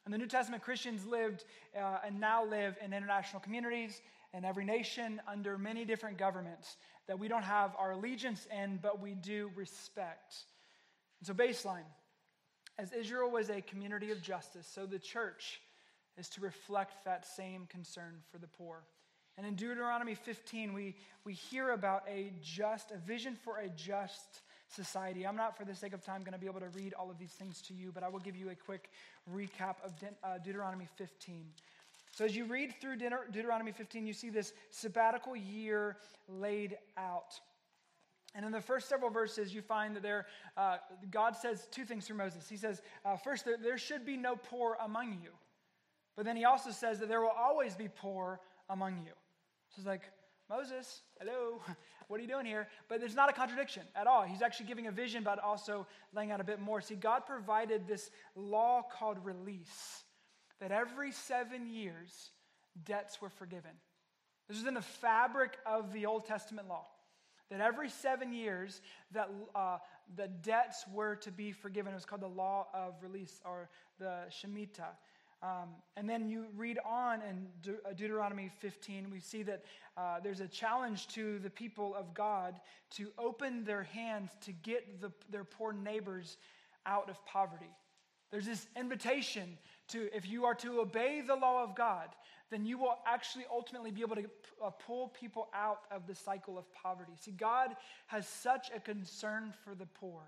And 0.06 0.14
the 0.14 0.18
New 0.18 0.26
Testament, 0.26 0.64
Christians 0.64 1.06
lived 1.06 1.46
uh, 1.78 2.00
and 2.04 2.20
now 2.20 2.44
live 2.44 2.76
in 2.84 2.92
international 2.92 3.40
communities 3.40 4.02
in 4.34 4.46
every 4.46 4.66
nation 4.66 5.22
under 5.28 5.58
many 5.58 5.86
different 5.86 6.18
governments 6.18 6.78
that 7.08 7.20
we 7.20 7.28
don't 7.28 7.44
have 7.44 7.76
our 7.78 7.92
allegiance 7.92 8.48
in, 8.64 8.80
but 8.82 9.02
we 9.02 9.16
do 9.16 9.52
respect. 9.56 10.36
And 11.20 11.28
so, 11.28 11.34
baseline 11.34 11.86
as 12.80 12.94
Israel 12.94 13.30
was 13.30 13.50
a 13.50 13.62
community 13.62 14.12
of 14.12 14.22
justice, 14.22 14.66
so 14.74 14.86
the 14.86 15.00
church 15.00 15.60
is 16.18 16.30
to 16.30 16.42
reflect 16.42 17.04
that 17.04 17.26
same 17.26 17.68
concern 17.68 18.22
for 18.32 18.38
the 18.38 18.48
poor. 18.48 18.84
And 19.38 19.46
in 19.46 19.56
Deuteronomy 19.56 20.16
15, 20.16 20.74
we, 20.74 20.96
we 21.26 21.34
hear 21.34 21.72
about 21.72 22.04
a 22.10 22.32
just, 22.42 22.92
a 22.92 22.98
vision 22.98 23.36
for 23.44 23.58
a 23.58 23.70
just 23.70 24.42
society. 24.70 25.26
I'm 25.28 25.36
not, 25.36 25.58
for 25.58 25.66
the 25.66 25.76
sake 25.76 25.94
of 25.94 26.04
time, 26.06 26.22
going 26.22 26.34
to 26.34 26.40
be 26.40 26.46
able 26.46 26.60
to 26.62 26.70
read 26.70 26.94
all 26.94 27.10
of 27.10 27.18
these 27.20 27.32
things 27.32 27.62
to 27.64 27.74
you, 27.74 27.92
but 27.94 28.04
I 28.04 28.08
will 28.08 28.20
give 28.20 28.36
you 28.36 28.50
a 28.50 28.56
quick 28.56 28.90
recap 29.34 29.76
of 29.84 29.98
De- 30.00 30.08
uh, 30.24 30.38
Deuteronomy 30.38 30.88
15. 30.98 31.46
So, 32.12 32.26
as 32.26 32.36
you 32.36 32.46
read 32.46 32.74
through 32.82 32.98
Deuteronomy 32.98 33.72
15, 33.72 34.06
you 34.06 34.14
see 34.14 34.30
this 34.30 34.54
sabbatical 34.72 35.36
year 35.36 35.98
laid 36.28 36.78
out. 36.98 37.40
And 38.36 38.46
in 38.46 38.52
the 38.52 38.62
first 38.62 38.88
several 38.88 39.10
verses, 39.10 39.54
you 39.54 39.62
find 39.62 39.96
that 39.96 40.04
there, 40.04 40.28
uh, 40.56 40.78
God 41.10 41.36
says 41.36 41.68
two 41.72 41.86
things 41.86 42.06
through 42.06 42.18
Moses. 42.18 42.48
He 42.48 42.58
says, 42.58 42.82
uh, 43.04 43.16
first, 43.18 43.46
there, 43.46 43.58
there 43.58 43.78
should 43.78 44.06
be 44.06 44.18
no 44.18 44.36
poor 44.36 44.78
among 44.84 45.14
you. 45.24 45.32
But 46.16 46.26
then 46.26 46.36
he 46.36 46.46
also 46.46 46.72
says 46.72 47.00
that 47.00 47.10
there 47.10 47.22
will 47.22 47.30
always 47.30 47.76
be 47.76 47.88
poor 47.88 48.40
among 48.70 48.98
you. 48.98 49.14
So 49.70 49.80
it's 49.80 49.88
like, 49.88 50.04
Moses, 50.50 51.02
hello, 51.20 51.62
what 52.08 52.20
are 52.20 52.24
you 52.24 52.28
doing 52.28 52.46
here? 52.46 52.68
But 52.88 53.00
there's 53.00 53.16
not 53.16 53.30
a 53.30 53.34
contradiction 53.34 53.84
at 53.96 54.08
all. 54.08 54.24
He's 54.24 54.42
actually 54.42 54.66
giving 54.66 54.88
a 54.88 54.92
vision, 54.92 55.24
but 55.24 55.40
also 55.40 55.88
laying 56.14 56.32
out 56.32 56.42
a 56.42 56.44
bit 56.44 56.60
more. 56.60 56.82
See, 56.82 56.96
God 56.96 57.26
provided 57.26 57.88
this 57.88 58.12
law 58.36 58.84
called 58.92 59.24
release, 59.24 60.04
that 60.60 60.72
every 60.72 61.12
seven 61.12 61.68
years, 61.68 62.32
debts 62.86 63.22
were 63.22 63.30
forgiven. 63.30 63.72
This 64.48 64.58
is 64.58 64.66
in 64.66 64.74
the 64.74 64.82
fabric 64.82 65.58
of 65.66 65.94
the 65.94 66.06
Old 66.06 66.26
Testament 66.26 66.68
law 66.68 66.86
that 67.50 67.62
every 67.62 67.90
seven 67.90 68.32
years 68.32 68.82
that 69.12 69.30
uh, 69.56 69.78
the 70.16 70.28
debts 70.28 70.86
were 70.94 71.16
to 71.16 71.32
be 71.32 71.52
forgiven. 71.52 71.92
It 71.92 71.96
was 71.96 72.06
called 72.06 72.22
the 72.22 72.28
law 72.28 72.68
of 72.74 72.94
release 73.02 73.42
or 73.44 73.70
the 74.00 74.26
Shemitah. 74.30 74.96
Um, 75.42 75.70
and 75.96 76.08
then 76.08 76.28
you 76.28 76.48
read 76.56 76.80
on 76.86 77.22
in 77.22 77.48
De- 77.62 77.90
uh, 77.90 77.94
Deuteronomy 77.96 78.52
15, 78.60 79.10
we 79.10 79.20
see 79.20 79.42
that 79.44 79.64
uh, 79.98 80.20
there's 80.22 80.42
a 80.42 80.48
challenge 80.48 81.08
to 81.10 81.40
the 81.40 81.50
people 81.50 81.96
of 81.96 82.14
God 82.14 82.60
to 82.92 83.12
open 83.18 83.64
their 83.64 83.84
hands 83.84 84.32
to 84.42 84.52
get 84.52 85.00
the, 85.00 85.12
their 85.32 85.46
poor 85.46 85.72
neighbors 85.72 86.38
out 86.86 87.10
of 87.10 87.26
poverty. 87.26 87.72
There's 88.32 88.46
this 88.46 88.68
invitation 88.78 89.58
to, 89.90 90.10
if 90.16 90.28
you 90.28 90.46
are 90.46 90.56
to 90.56 90.82
obey 90.82 91.22
the 91.26 91.36
law 91.36 91.64
of 91.64 91.76
God, 91.76 92.10
then 92.50 92.66
you 92.66 92.78
will 92.78 92.98
actually 93.06 93.46
ultimately 93.52 93.92
be 93.92 94.02
able 94.02 94.16
to 94.16 94.30
uh, 94.64 94.70
pull 94.70 95.10
people 95.10 95.50
out 95.54 95.82
of 95.92 96.08
the 96.08 96.16
cycle 96.16 96.58
of 96.58 96.72
poverty. 96.74 97.14
See, 97.20 97.32
God 97.32 97.76
has 98.08 98.28
such 98.28 98.70
a 98.76 98.80
concern 98.80 99.54
for 99.64 99.76
the 99.76 99.86
poor 99.86 100.22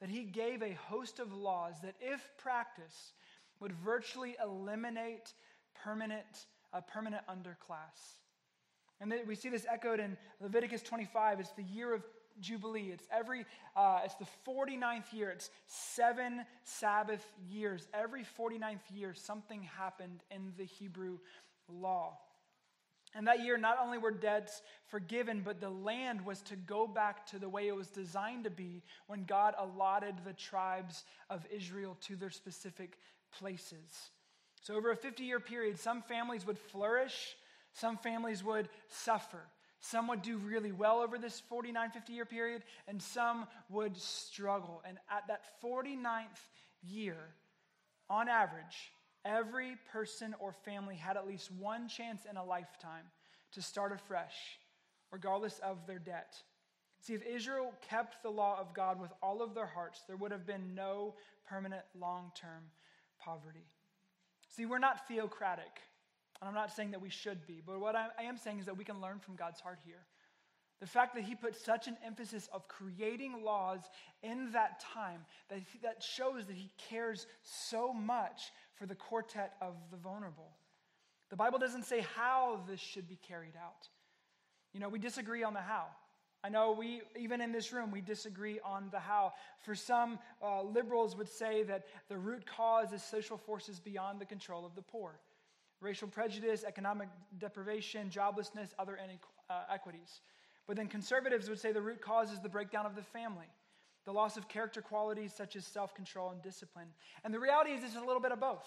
that 0.00 0.08
He 0.08 0.24
gave 0.24 0.62
a 0.62 0.72
host 0.72 1.18
of 1.18 1.32
laws 1.32 1.74
that, 1.82 1.94
if 2.00 2.30
practiced, 2.38 3.12
would 3.60 3.72
virtually 3.72 4.36
eliminate 4.42 5.34
permanent, 5.74 6.46
a 6.72 6.80
permanent 6.80 7.22
underclass. 7.28 8.18
And 9.00 9.12
we 9.26 9.34
see 9.34 9.48
this 9.48 9.66
echoed 9.70 10.00
in 10.00 10.16
Leviticus 10.40 10.82
25. 10.82 11.40
It's 11.40 11.50
the 11.50 11.62
year 11.62 11.94
of 11.94 12.02
Jubilee. 12.40 12.90
It's 12.92 13.06
every, 13.10 13.44
uh, 13.76 14.00
it's 14.04 14.14
the 14.14 14.26
49th 14.46 15.12
year. 15.12 15.30
It's 15.30 15.50
seven 15.66 16.44
Sabbath 16.62 17.24
years. 17.50 17.86
Every 17.94 18.24
49th 18.38 18.78
year, 18.94 19.14
something 19.14 19.62
happened 19.62 20.22
in 20.30 20.52
the 20.56 20.64
Hebrew 20.64 21.18
law. 21.68 22.18
And 23.14 23.26
that 23.26 23.42
year, 23.42 23.56
not 23.56 23.78
only 23.82 23.96
were 23.96 24.10
debts 24.10 24.60
forgiven, 24.88 25.40
but 25.42 25.60
the 25.60 25.70
land 25.70 26.24
was 26.24 26.42
to 26.42 26.56
go 26.56 26.86
back 26.86 27.26
to 27.28 27.38
the 27.38 27.48
way 27.48 27.66
it 27.66 27.74
was 27.74 27.88
designed 27.88 28.44
to 28.44 28.50
be 28.50 28.82
when 29.06 29.24
God 29.24 29.54
allotted 29.58 30.14
the 30.24 30.34
tribes 30.34 31.04
of 31.30 31.46
Israel 31.50 31.96
to 32.02 32.16
their 32.16 32.30
specific 32.30 32.98
places. 33.32 34.10
So, 34.60 34.74
over 34.74 34.90
a 34.90 34.96
50 34.96 35.24
year 35.24 35.40
period, 35.40 35.78
some 35.78 36.02
families 36.02 36.46
would 36.46 36.58
flourish, 36.58 37.36
some 37.72 37.96
families 37.96 38.44
would 38.44 38.68
suffer. 38.88 39.42
Some 39.80 40.08
would 40.08 40.22
do 40.22 40.36
really 40.38 40.72
well 40.72 41.00
over 41.00 41.18
this 41.18 41.40
49, 41.48 41.90
50 41.90 42.12
year 42.12 42.24
period, 42.24 42.62
and 42.86 43.00
some 43.00 43.46
would 43.68 43.96
struggle. 43.96 44.82
And 44.86 44.98
at 45.10 45.26
that 45.28 45.42
49th 45.62 46.24
year, 46.82 47.16
on 48.10 48.28
average, 48.28 48.92
every 49.24 49.76
person 49.92 50.34
or 50.40 50.52
family 50.52 50.96
had 50.96 51.16
at 51.16 51.26
least 51.26 51.50
one 51.52 51.88
chance 51.88 52.22
in 52.28 52.36
a 52.36 52.44
lifetime 52.44 53.04
to 53.52 53.62
start 53.62 53.92
afresh, 53.92 54.58
regardless 55.10 55.58
of 55.60 55.86
their 55.86 55.98
debt. 55.98 56.34
See, 57.00 57.14
if 57.14 57.24
Israel 57.24 57.72
kept 57.88 58.22
the 58.22 58.30
law 58.30 58.58
of 58.60 58.74
God 58.74 59.00
with 59.00 59.12
all 59.22 59.42
of 59.42 59.54
their 59.54 59.66
hearts, 59.66 60.02
there 60.06 60.16
would 60.16 60.32
have 60.32 60.46
been 60.46 60.74
no 60.74 61.14
permanent 61.48 61.84
long 61.98 62.32
term 62.34 62.64
poverty. 63.20 63.66
See, 64.48 64.66
we're 64.66 64.78
not 64.78 65.06
theocratic. 65.06 65.80
And 66.40 66.48
I'm 66.48 66.54
not 66.54 66.72
saying 66.72 66.92
that 66.92 67.00
we 67.00 67.10
should 67.10 67.46
be, 67.46 67.60
but 67.64 67.80
what 67.80 67.96
I 67.96 68.22
am 68.22 68.36
saying 68.36 68.60
is 68.60 68.66
that 68.66 68.76
we 68.76 68.84
can 68.84 69.00
learn 69.00 69.18
from 69.18 69.34
God's 69.34 69.60
heart 69.60 69.80
here. 69.84 70.06
The 70.80 70.86
fact 70.86 71.16
that 71.16 71.24
he 71.24 71.34
put 71.34 71.56
such 71.56 71.88
an 71.88 71.96
emphasis 72.06 72.48
of 72.52 72.68
creating 72.68 73.42
laws 73.44 73.80
in 74.22 74.52
that 74.52 74.78
time 74.80 75.22
that, 75.48 75.58
he, 75.58 75.78
that 75.82 76.02
shows 76.02 76.46
that 76.46 76.54
he 76.54 76.70
cares 76.88 77.26
so 77.42 77.92
much 77.92 78.52
for 78.76 78.86
the 78.86 78.94
quartet 78.94 79.54
of 79.60 79.74
the 79.90 79.96
vulnerable. 79.96 80.50
The 81.30 81.36
Bible 81.36 81.58
doesn't 81.58 81.84
say 81.84 82.06
how 82.14 82.60
this 82.68 82.78
should 82.78 83.08
be 83.08 83.18
carried 83.26 83.56
out. 83.56 83.88
You 84.72 84.78
know, 84.78 84.88
we 84.88 85.00
disagree 85.00 85.42
on 85.42 85.52
the 85.52 85.60
how. 85.60 85.86
I 86.44 86.48
know 86.48 86.70
we, 86.70 87.02
even 87.18 87.40
in 87.40 87.50
this 87.50 87.72
room, 87.72 87.90
we 87.90 88.00
disagree 88.00 88.60
on 88.64 88.88
the 88.92 89.00
how. 89.00 89.32
For 89.64 89.74
some, 89.74 90.20
uh, 90.40 90.62
liberals 90.62 91.16
would 91.16 91.28
say 91.28 91.64
that 91.64 91.86
the 92.08 92.16
root 92.16 92.44
cause 92.46 92.92
is 92.92 93.02
social 93.02 93.36
forces 93.36 93.80
beyond 93.80 94.20
the 94.20 94.24
control 94.24 94.64
of 94.64 94.76
the 94.76 94.82
poor 94.82 95.18
racial 95.80 96.08
prejudice, 96.08 96.64
economic 96.66 97.08
deprivation, 97.38 98.10
joblessness, 98.10 98.70
other 98.78 98.98
inequities. 99.48 100.20
Uh, 100.20 100.64
but 100.66 100.76
then 100.76 100.86
conservatives 100.86 101.48
would 101.48 101.58
say 101.58 101.72
the 101.72 101.80
root 101.80 102.00
cause 102.00 102.30
is 102.30 102.40
the 102.40 102.48
breakdown 102.48 102.84
of 102.84 102.94
the 102.94 103.02
family, 103.02 103.46
the 104.04 104.12
loss 104.12 104.36
of 104.36 104.48
character 104.48 104.82
qualities 104.82 105.32
such 105.34 105.56
as 105.56 105.64
self 105.64 105.94
control 105.94 106.30
and 106.30 106.42
discipline. 106.42 106.88
And 107.24 107.32
the 107.32 107.40
reality 107.40 107.70
is, 107.70 107.82
it's 107.84 107.96
a 107.96 108.00
little 108.00 108.20
bit 108.20 108.32
of 108.32 108.40
both. 108.40 108.66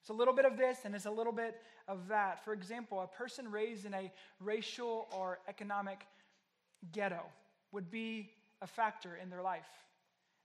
It's 0.00 0.10
a 0.10 0.12
little 0.12 0.34
bit 0.34 0.44
of 0.44 0.58
this 0.58 0.78
and 0.84 0.96
it's 0.96 1.06
a 1.06 1.10
little 1.10 1.32
bit 1.32 1.60
of 1.86 2.08
that. 2.08 2.44
For 2.44 2.52
example, 2.52 3.00
a 3.00 3.06
person 3.06 3.50
raised 3.50 3.86
in 3.86 3.94
a 3.94 4.10
racial 4.40 5.06
or 5.16 5.38
economic 5.48 6.04
ghetto 6.92 7.22
would 7.70 7.88
be 7.88 8.30
a 8.60 8.66
factor 8.66 9.16
in 9.22 9.30
their 9.30 9.42
life. 9.42 9.68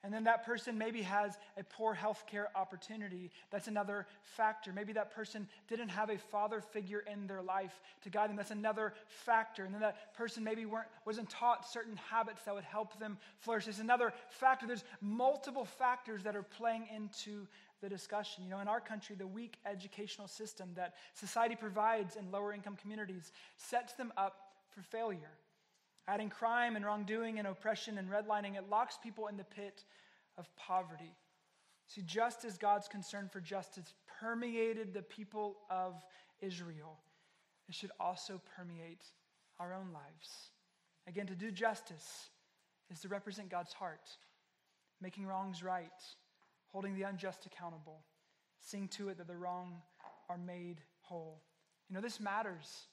And 0.04 0.14
then 0.14 0.26
that 0.26 0.46
person 0.46 0.78
maybe 0.78 1.02
has 1.02 1.38
a 1.58 1.64
poor 1.64 1.94
health 1.94 2.26
care 2.28 2.50
opportunity. 2.56 3.32
That's 3.50 3.68
another 3.68 4.06
factor. 4.22 4.72
Maybe 4.72 4.94
that 4.94 5.14
person 5.14 5.48
didn't 5.68 5.90
have 5.90 6.10
a 6.10 6.18
father 6.18 6.62
figure 6.62 7.04
in 7.12 7.26
their 7.26 7.42
life 7.42 7.82
to 8.04 8.10
guide 8.10 8.30
them. 8.30 8.38
That's 8.38 8.52
another 8.52 8.94
factor. 9.08 9.66
And 9.66 9.74
then 9.74 9.82
that 9.82 10.14
person 10.14 10.44
maybe 10.44 10.66
weren't, 10.66 10.88
wasn't 11.06 11.30
taught 11.30 11.68
certain 11.68 11.98
habits 12.10 12.44
that 12.44 12.54
would 12.54 12.64
help 12.64 12.98
them 13.00 13.18
flourish. 13.40 13.66
There's 13.66 13.80
another 13.80 14.14
factor. 14.30 14.68
There's 14.68 14.84
multiple 15.02 15.66
factors 15.66 16.24
that 16.24 16.36
are 16.36 16.44
playing 16.44 16.88
into 16.96 17.48
the 17.82 17.90
discussion. 17.90 18.44
You 18.44 18.52
know, 18.52 18.60
in 18.60 18.68
our 18.68 18.82
country, 18.82 19.16
the 19.16 19.28
weak 19.28 19.58
educational 19.66 20.28
system 20.28 20.70
that 20.76 20.94
society 21.14 21.56
provides 21.56 22.16
in 22.16 22.32
lower 22.32 22.54
income 22.54 22.78
communities 22.80 23.32
sets 23.58 23.94
them 23.94 24.14
up 24.16 24.52
for 24.70 24.84
failure 24.84 25.38
adding 26.08 26.30
crime 26.30 26.76
and 26.76 26.86
wrongdoing 26.86 27.40
and 27.40 27.48
oppression 27.48 27.98
and 27.98 28.10
redlining, 28.10 28.56
it 28.56 28.70
locks 28.70 28.98
people 29.02 29.28
in 29.28 29.38
the 29.38 29.44
pit 29.44 29.84
of 30.38 30.54
poverty. 30.56 31.16
See, 31.88 32.02
just 32.02 32.46
as 32.46 32.58
God's 32.58 32.88
concern 32.88 33.30
for 33.32 33.40
justice 33.40 33.94
permeated 34.20 34.94
the 34.94 35.02
people 35.02 35.58
of 35.70 35.96
Israel, 36.42 37.00
it 37.68 37.76
should 37.76 37.92
also 38.00 38.42
permeate 38.56 39.04
our 39.60 39.74
own 39.74 39.92
lives. 39.94 40.52
Again, 41.08 41.28
to 41.28 41.36
do 41.36 41.52
justice 41.52 42.30
is 42.92 43.00
to 43.02 43.08
represent 43.08 43.50
God's 43.50 43.74
heart, 43.74 44.10
making 45.02 45.26
wrongs 45.26 45.64
right, 45.64 45.92
holding 46.68 46.96
the 46.96 47.04
unjust 47.04 47.46
accountable, 47.46 48.00
seeing 48.60 48.88
to 48.90 49.10
it 49.10 49.18
that 49.18 49.28
the 49.28 49.36
wrong 49.36 49.82
are 50.30 50.38
made 50.38 50.82
whole. 51.02 51.42
You 51.90 51.96
know, 51.96 52.02
this 52.02 52.20
matters 52.20 52.88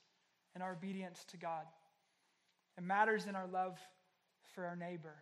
in 0.55 0.62
our 0.62 0.72
obedience 0.72 1.24
to 1.31 1.37
God. 1.37 1.64
It 2.77 2.85
matters 2.85 3.27
in 3.27 3.37
our 3.37 3.47
love 3.47 3.79
for 4.55 4.65
our 4.67 4.77
neighbor. 4.77 5.15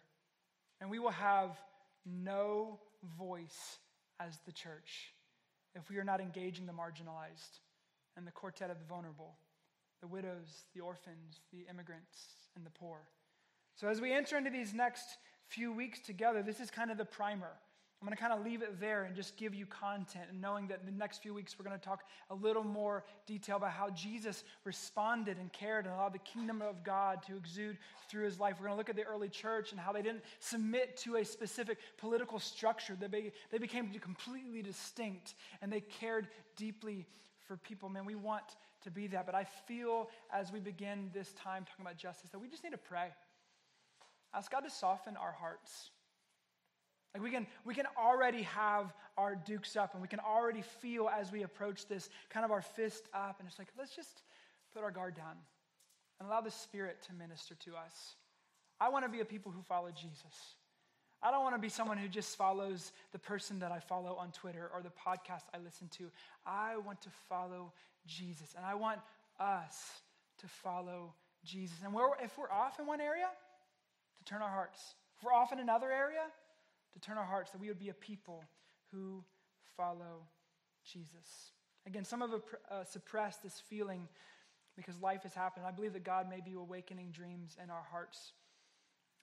And 0.80 0.90
we 0.90 0.98
will 0.98 1.10
have 1.10 1.56
no 2.04 2.78
voice 3.18 3.78
as 4.20 4.38
the 4.46 4.52
church 4.52 5.14
if 5.74 5.88
we 5.88 5.96
are 5.96 6.04
not 6.04 6.20
engaging 6.20 6.66
the 6.66 6.72
marginalized 6.72 7.60
and 8.16 8.26
the 8.26 8.30
quartet 8.30 8.70
of 8.70 8.78
the 8.78 8.84
vulnerable, 8.84 9.34
the 10.00 10.06
widows, 10.06 10.64
the 10.74 10.80
orphans, 10.80 11.40
the 11.52 11.64
immigrants, 11.70 12.18
and 12.56 12.66
the 12.66 12.70
poor. 12.70 12.98
So, 13.74 13.88
as 13.88 14.00
we 14.00 14.12
enter 14.12 14.36
into 14.36 14.50
these 14.50 14.74
next 14.74 15.04
few 15.46 15.72
weeks 15.72 16.00
together, 16.00 16.42
this 16.42 16.60
is 16.60 16.70
kind 16.70 16.90
of 16.90 16.98
the 16.98 17.04
primer. 17.04 17.52
I'm 18.02 18.06
going 18.08 18.16
to 18.16 18.20
kind 18.20 18.32
of 18.32 18.44
leave 18.44 18.62
it 18.62 18.80
there 18.80 19.04
and 19.04 19.14
just 19.14 19.36
give 19.36 19.54
you 19.54 19.64
content, 19.64 20.24
and 20.28 20.40
knowing 20.40 20.66
that 20.66 20.84
the 20.84 20.90
next 20.90 21.22
few 21.22 21.32
weeks 21.32 21.56
we're 21.56 21.64
going 21.64 21.78
to 21.78 21.84
talk 21.84 22.02
a 22.30 22.34
little 22.34 22.64
more 22.64 23.04
detail 23.28 23.58
about 23.58 23.70
how 23.70 23.90
Jesus 23.90 24.42
responded 24.64 25.38
and 25.38 25.52
cared 25.52 25.84
and 25.84 25.94
allowed 25.94 26.12
the 26.12 26.18
kingdom 26.18 26.62
of 26.62 26.82
God 26.82 27.22
to 27.28 27.36
exude 27.36 27.78
through 28.10 28.24
his 28.24 28.40
life. 28.40 28.56
We're 28.58 28.66
going 28.66 28.74
to 28.74 28.78
look 28.78 28.90
at 28.90 28.96
the 28.96 29.04
early 29.04 29.28
church 29.28 29.70
and 29.70 29.78
how 29.78 29.92
they 29.92 30.02
didn't 30.02 30.24
submit 30.40 30.96
to 31.04 31.14
a 31.14 31.24
specific 31.24 31.78
political 31.96 32.40
structure, 32.40 32.98
they, 32.98 33.30
they 33.52 33.58
became 33.58 33.88
completely 34.00 34.62
distinct 34.62 35.36
and 35.60 35.72
they 35.72 35.80
cared 35.80 36.26
deeply 36.56 37.06
for 37.46 37.56
people. 37.56 37.88
Man, 37.88 38.04
we 38.04 38.16
want 38.16 38.56
to 38.82 38.90
be 38.90 39.06
that, 39.06 39.26
but 39.26 39.36
I 39.36 39.44
feel 39.44 40.10
as 40.32 40.50
we 40.50 40.58
begin 40.58 41.08
this 41.14 41.32
time 41.34 41.64
talking 41.64 41.86
about 41.86 41.98
justice 41.98 42.30
that 42.30 42.40
we 42.40 42.48
just 42.48 42.64
need 42.64 42.70
to 42.70 42.78
pray. 42.78 43.10
Ask 44.34 44.50
God 44.50 44.60
to 44.62 44.70
soften 44.70 45.16
our 45.16 45.30
hearts. 45.30 45.90
Like 47.14 47.22
we 47.22 47.30
can, 47.30 47.46
we 47.64 47.74
can 47.74 47.86
already 47.98 48.42
have 48.42 48.92
our 49.18 49.34
dukes 49.34 49.76
up 49.76 49.92
and 49.92 50.00
we 50.00 50.08
can 50.08 50.20
already 50.20 50.62
feel 50.62 51.08
as 51.08 51.30
we 51.30 51.42
approach 51.42 51.86
this 51.86 52.08
kind 52.30 52.44
of 52.44 52.50
our 52.50 52.62
fist 52.62 53.04
up. 53.12 53.36
And 53.38 53.48
it's 53.48 53.58
like, 53.58 53.68
let's 53.78 53.94
just 53.94 54.22
put 54.72 54.82
our 54.82 54.90
guard 54.90 55.14
down 55.14 55.36
and 56.18 56.28
allow 56.28 56.40
the 56.40 56.50
Spirit 56.50 57.02
to 57.08 57.12
minister 57.14 57.54
to 57.66 57.72
us. 57.72 58.16
I 58.80 58.88
want 58.88 59.04
to 59.04 59.10
be 59.10 59.20
a 59.20 59.24
people 59.24 59.52
who 59.52 59.62
follow 59.62 59.90
Jesus. 59.90 60.56
I 61.22 61.30
don't 61.30 61.44
want 61.44 61.54
to 61.54 61.60
be 61.60 61.68
someone 61.68 61.98
who 61.98 62.08
just 62.08 62.36
follows 62.36 62.92
the 63.12 63.18
person 63.18 63.60
that 63.60 63.70
I 63.70 63.78
follow 63.78 64.16
on 64.16 64.32
Twitter 64.32 64.70
or 64.74 64.82
the 64.82 64.90
podcast 64.90 65.44
I 65.54 65.58
listen 65.58 65.88
to. 65.98 66.10
I 66.46 66.78
want 66.78 67.00
to 67.02 67.10
follow 67.28 67.72
Jesus. 68.06 68.54
And 68.56 68.66
I 68.66 68.74
want 68.74 68.98
us 69.38 70.00
to 70.38 70.48
follow 70.48 71.14
Jesus. 71.44 71.76
And 71.84 71.94
if 72.22 72.36
we're 72.38 72.50
off 72.50 72.80
in 72.80 72.86
one 72.86 73.00
area, 73.00 73.28
to 74.24 74.24
turn 74.24 74.42
our 74.42 74.50
hearts. 74.50 74.94
If 75.18 75.24
we're 75.24 75.32
off 75.32 75.52
in 75.52 75.58
another 75.60 75.90
area, 75.90 76.22
to 76.92 77.00
turn 77.00 77.18
our 77.18 77.24
hearts 77.24 77.50
that 77.52 77.60
we 77.60 77.68
would 77.68 77.78
be 77.78 77.88
a 77.88 77.94
people 77.94 78.44
who 78.90 79.24
follow 79.76 80.26
Jesus. 80.84 81.52
Again, 81.86 82.04
some 82.04 82.20
have 82.20 82.30
uh, 82.70 82.84
suppressed 82.84 83.42
this 83.42 83.62
feeling 83.68 84.08
because 84.76 85.00
life 85.00 85.22
has 85.22 85.34
happened. 85.34 85.66
I 85.66 85.70
believe 85.70 85.92
that 85.94 86.04
God 86.04 86.28
may 86.28 86.40
be 86.40 86.52
awakening 86.54 87.10
dreams 87.10 87.56
in 87.62 87.70
our 87.70 87.84
hearts 87.90 88.32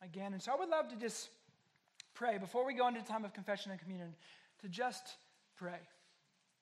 again. 0.01 0.33
And 0.33 0.41
so 0.41 0.51
I 0.51 0.55
would 0.55 0.69
love 0.69 0.89
to 0.89 0.95
just 0.95 1.29
pray 2.13 2.37
before 2.37 2.65
we 2.65 2.73
go 2.73 2.87
into 2.87 3.01
time 3.01 3.25
of 3.25 3.33
confession 3.33 3.71
and 3.71 3.79
communion 3.79 4.15
to 4.61 4.67
just 4.67 5.03
pray, 5.55 5.79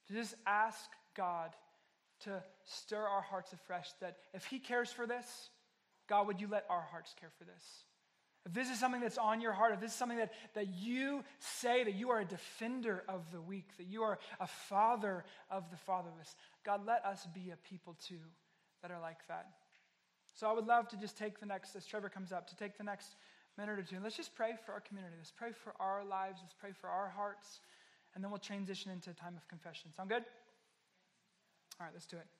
to 0.07 0.13
just 0.13 0.35
ask 0.45 0.89
God 1.15 1.51
to 2.21 2.41
stir 2.65 3.07
our 3.07 3.21
hearts 3.21 3.53
afresh 3.53 3.89
that 4.01 4.17
if 4.33 4.45
He 4.45 4.59
cares 4.59 4.91
for 4.91 5.05
this, 5.05 5.49
God, 6.07 6.27
would 6.27 6.39
you 6.39 6.47
let 6.47 6.65
our 6.69 6.81
hearts 6.81 7.13
care 7.19 7.31
for 7.37 7.43
this? 7.43 7.83
If 8.47 8.53
this 8.53 8.69
is 8.69 8.79
something 8.79 9.01
that's 9.01 9.17
on 9.17 9.41
your 9.41 9.51
heart, 9.51 9.73
if 9.73 9.81
this 9.81 9.91
is 9.91 9.97
something 9.97 10.19
that, 10.19 10.31
that 10.53 10.67
you 10.73 11.21
say 11.39 11.83
that 11.83 11.95
you 11.95 12.11
are 12.11 12.21
a 12.21 12.25
defender 12.25 13.03
of 13.09 13.29
the 13.33 13.41
weak, 13.41 13.67
that 13.77 13.87
you 13.87 14.03
are 14.03 14.19
a 14.39 14.47
father 14.47 15.25
of 15.51 15.69
the 15.69 15.75
fatherless, 15.75 16.33
God, 16.65 16.85
let 16.87 17.03
us 17.03 17.27
be 17.33 17.51
a 17.51 17.57
people 17.57 17.97
too 18.07 18.23
that 18.81 18.89
are 18.89 19.01
like 19.01 19.27
that. 19.27 19.49
So 20.33 20.47
I 20.47 20.53
would 20.53 20.65
love 20.65 20.87
to 20.89 20.97
just 20.97 21.17
take 21.17 21.41
the 21.41 21.45
next, 21.45 21.75
as 21.75 21.85
Trevor 21.85 22.07
comes 22.07 22.31
up, 22.31 22.47
to 22.47 22.55
take 22.55 22.77
the 22.77 22.85
next 22.85 23.17
minute 23.57 23.79
or 23.79 23.83
two. 23.83 23.95
And 23.95 24.03
let's 24.03 24.15
just 24.15 24.33
pray 24.33 24.53
for 24.65 24.71
our 24.71 24.79
community. 24.79 25.15
Let's 25.17 25.31
pray 25.31 25.51
for 25.51 25.73
our 25.81 26.05
lives. 26.05 26.39
Let's 26.41 26.55
pray 26.57 26.71
for 26.79 26.89
our 26.89 27.09
hearts. 27.09 27.59
And 28.15 28.23
then 28.23 28.31
we'll 28.31 28.39
transition 28.39 28.91
into 28.93 29.09
a 29.09 29.13
time 29.13 29.35
of 29.35 29.45
confession. 29.49 29.91
Sound 29.93 30.07
good? 30.07 30.23
All 31.81 31.85
right, 31.85 31.93
let's 31.93 32.07
do 32.07 32.15
it. 32.15 32.36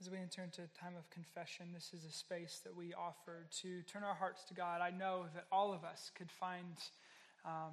As 0.00 0.08
we 0.08 0.16
enter 0.16 0.42
into 0.42 0.62
a 0.62 0.78
time 0.78 0.94
of 0.96 1.08
confession, 1.10 1.66
this 1.74 1.92
is 1.92 2.06
a 2.06 2.12
space 2.12 2.60
that 2.64 2.74
we 2.74 2.94
offer 2.94 3.44
to 3.60 3.82
turn 3.82 4.02
our 4.02 4.14
hearts 4.14 4.44
to 4.44 4.54
God. 4.54 4.80
I 4.80 4.90
know 4.90 5.26
that 5.34 5.44
all 5.52 5.74
of 5.74 5.84
us 5.84 6.10
could 6.14 6.30
find 6.30 6.74
um, 7.44 7.72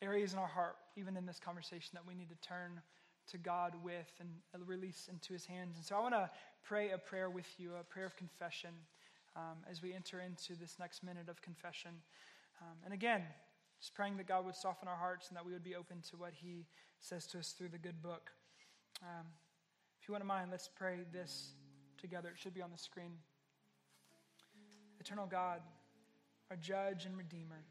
areas 0.00 0.32
in 0.32 0.40
our 0.40 0.48
heart, 0.48 0.74
even 0.96 1.16
in 1.16 1.24
this 1.24 1.38
conversation, 1.38 1.90
that 1.94 2.02
we 2.06 2.14
need 2.14 2.30
to 2.30 2.48
turn 2.48 2.80
to 3.30 3.38
God 3.38 3.74
with 3.84 4.10
and 4.20 4.28
release 4.66 5.08
into 5.08 5.32
His 5.32 5.46
hands. 5.46 5.76
And 5.76 5.84
so 5.84 5.94
I 5.94 6.00
want 6.00 6.14
to 6.14 6.30
pray 6.64 6.90
a 6.90 6.98
prayer 6.98 7.30
with 7.30 7.46
you, 7.58 7.70
a 7.78 7.84
prayer 7.84 8.06
of 8.06 8.16
confession, 8.16 8.70
um, 9.36 9.58
as 9.70 9.82
we 9.82 9.94
enter 9.94 10.20
into 10.20 10.58
this 10.58 10.76
next 10.80 11.04
minute 11.04 11.28
of 11.28 11.40
confession. 11.42 11.92
Um, 12.60 12.76
and 12.84 12.92
again, 12.92 13.22
just 13.80 13.94
praying 13.94 14.16
that 14.16 14.26
God 14.26 14.44
would 14.46 14.56
soften 14.56 14.88
our 14.88 14.96
hearts 14.96 15.28
and 15.28 15.36
that 15.36 15.46
we 15.46 15.52
would 15.52 15.64
be 15.64 15.76
open 15.76 15.98
to 16.10 16.16
what 16.16 16.32
He 16.34 16.66
says 16.98 17.24
to 17.28 17.38
us 17.38 17.52
through 17.52 17.68
the 17.68 17.78
good 17.78 18.02
book. 18.02 18.30
Um, 19.00 19.26
if 20.02 20.08
you 20.08 20.12
wouldn't 20.14 20.26
mind, 20.26 20.48
let's 20.50 20.68
pray 20.68 20.96
this 21.12 21.52
together. 21.96 22.30
It 22.30 22.40
should 22.40 22.54
be 22.54 22.60
on 22.60 22.72
the 22.72 22.78
screen. 22.78 23.12
Eternal 24.98 25.26
God, 25.26 25.60
our 26.50 26.56
judge 26.56 27.06
and 27.06 27.16
redeemer, 27.16 27.62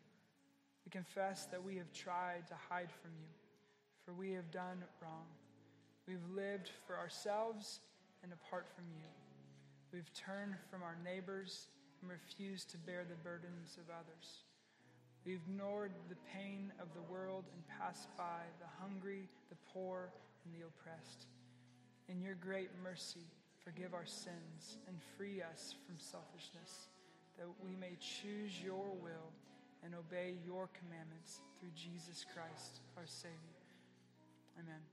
we 0.86 0.92
confess 0.92 1.48
that 1.48 1.62
we 1.62 1.76
have 1.76 1.92
tried 1.92 2.48
to 2.48 2.54
hide 2.70 2.90
from 3.02 3.12
you, 3.20 3.28
for 4.06 4.14
we 4.14 4.32
have 4.32 4.50
done 4.50 4.82
wrong. 5.02 5.28
We've 6.08 6.24
lived 6.34 6.72
for 6.88 6.98
ourselves 6.98 7.82
and 8.24 8.32
apart 8.32 8.68
from 8.74 8.86
you. 8.96 9.08
We've 9.92 10.12
turned 10.14 10.56
from 10.70 10.84
our 10.84 10.96
neighbors 11.04 11.68
and 12.02 12.10
refused 12.10 12.70
to 12.72 12.78
bear 12.78 13.04
the 13.04 13.16
burdens 13.16 13.78
of 13.78 13.94
others. 13.94 14.46
We 15.26 15.34
have 15.34 15.42
ignored 15.50 15.92
the 16.08 16.16
pain 16.34 16.72
of 16.80 16.88
the 16.94 17.02
world 17.12 17.44
and 17.54 17.62
passed 17.78 18.08
by 18.18 18.48
the 18.62 18.68
hungry, 18.82 19.28
the 19.50 19.58
poor, 19.74 20.14
and 20.46 20.54
the 20.56 20.66
oppressed. 20.66 21.28
In 22.12 22.22
your 22.22 22.36
great 22.36 22.70
mercy, 22.84 23.24
forgive 23.64 23.94
our 23.94 24.06
sins 24.06 24.78
and 24.88 24.98
free 25.18 25.42
us 25.42 25.76
from 25.88 25.96
selfishness, 25.98 26.90
that 27.38 27.48
we 27.64 27.74
may 27.80 27.96
choose 28.02 28.62
your 28.62 28.92
will 29.02 29.32
and 29.84 29.96
obey 29.96 30.36
your 30.46 30.68
commandments 30.78 31.40
through 31.58 31.72
Jesus 31.74 32.26
Christ, 32.36 32.82
our 32.98 33.08
Savior. 33.08 33.64
Amen. 34.60 34.91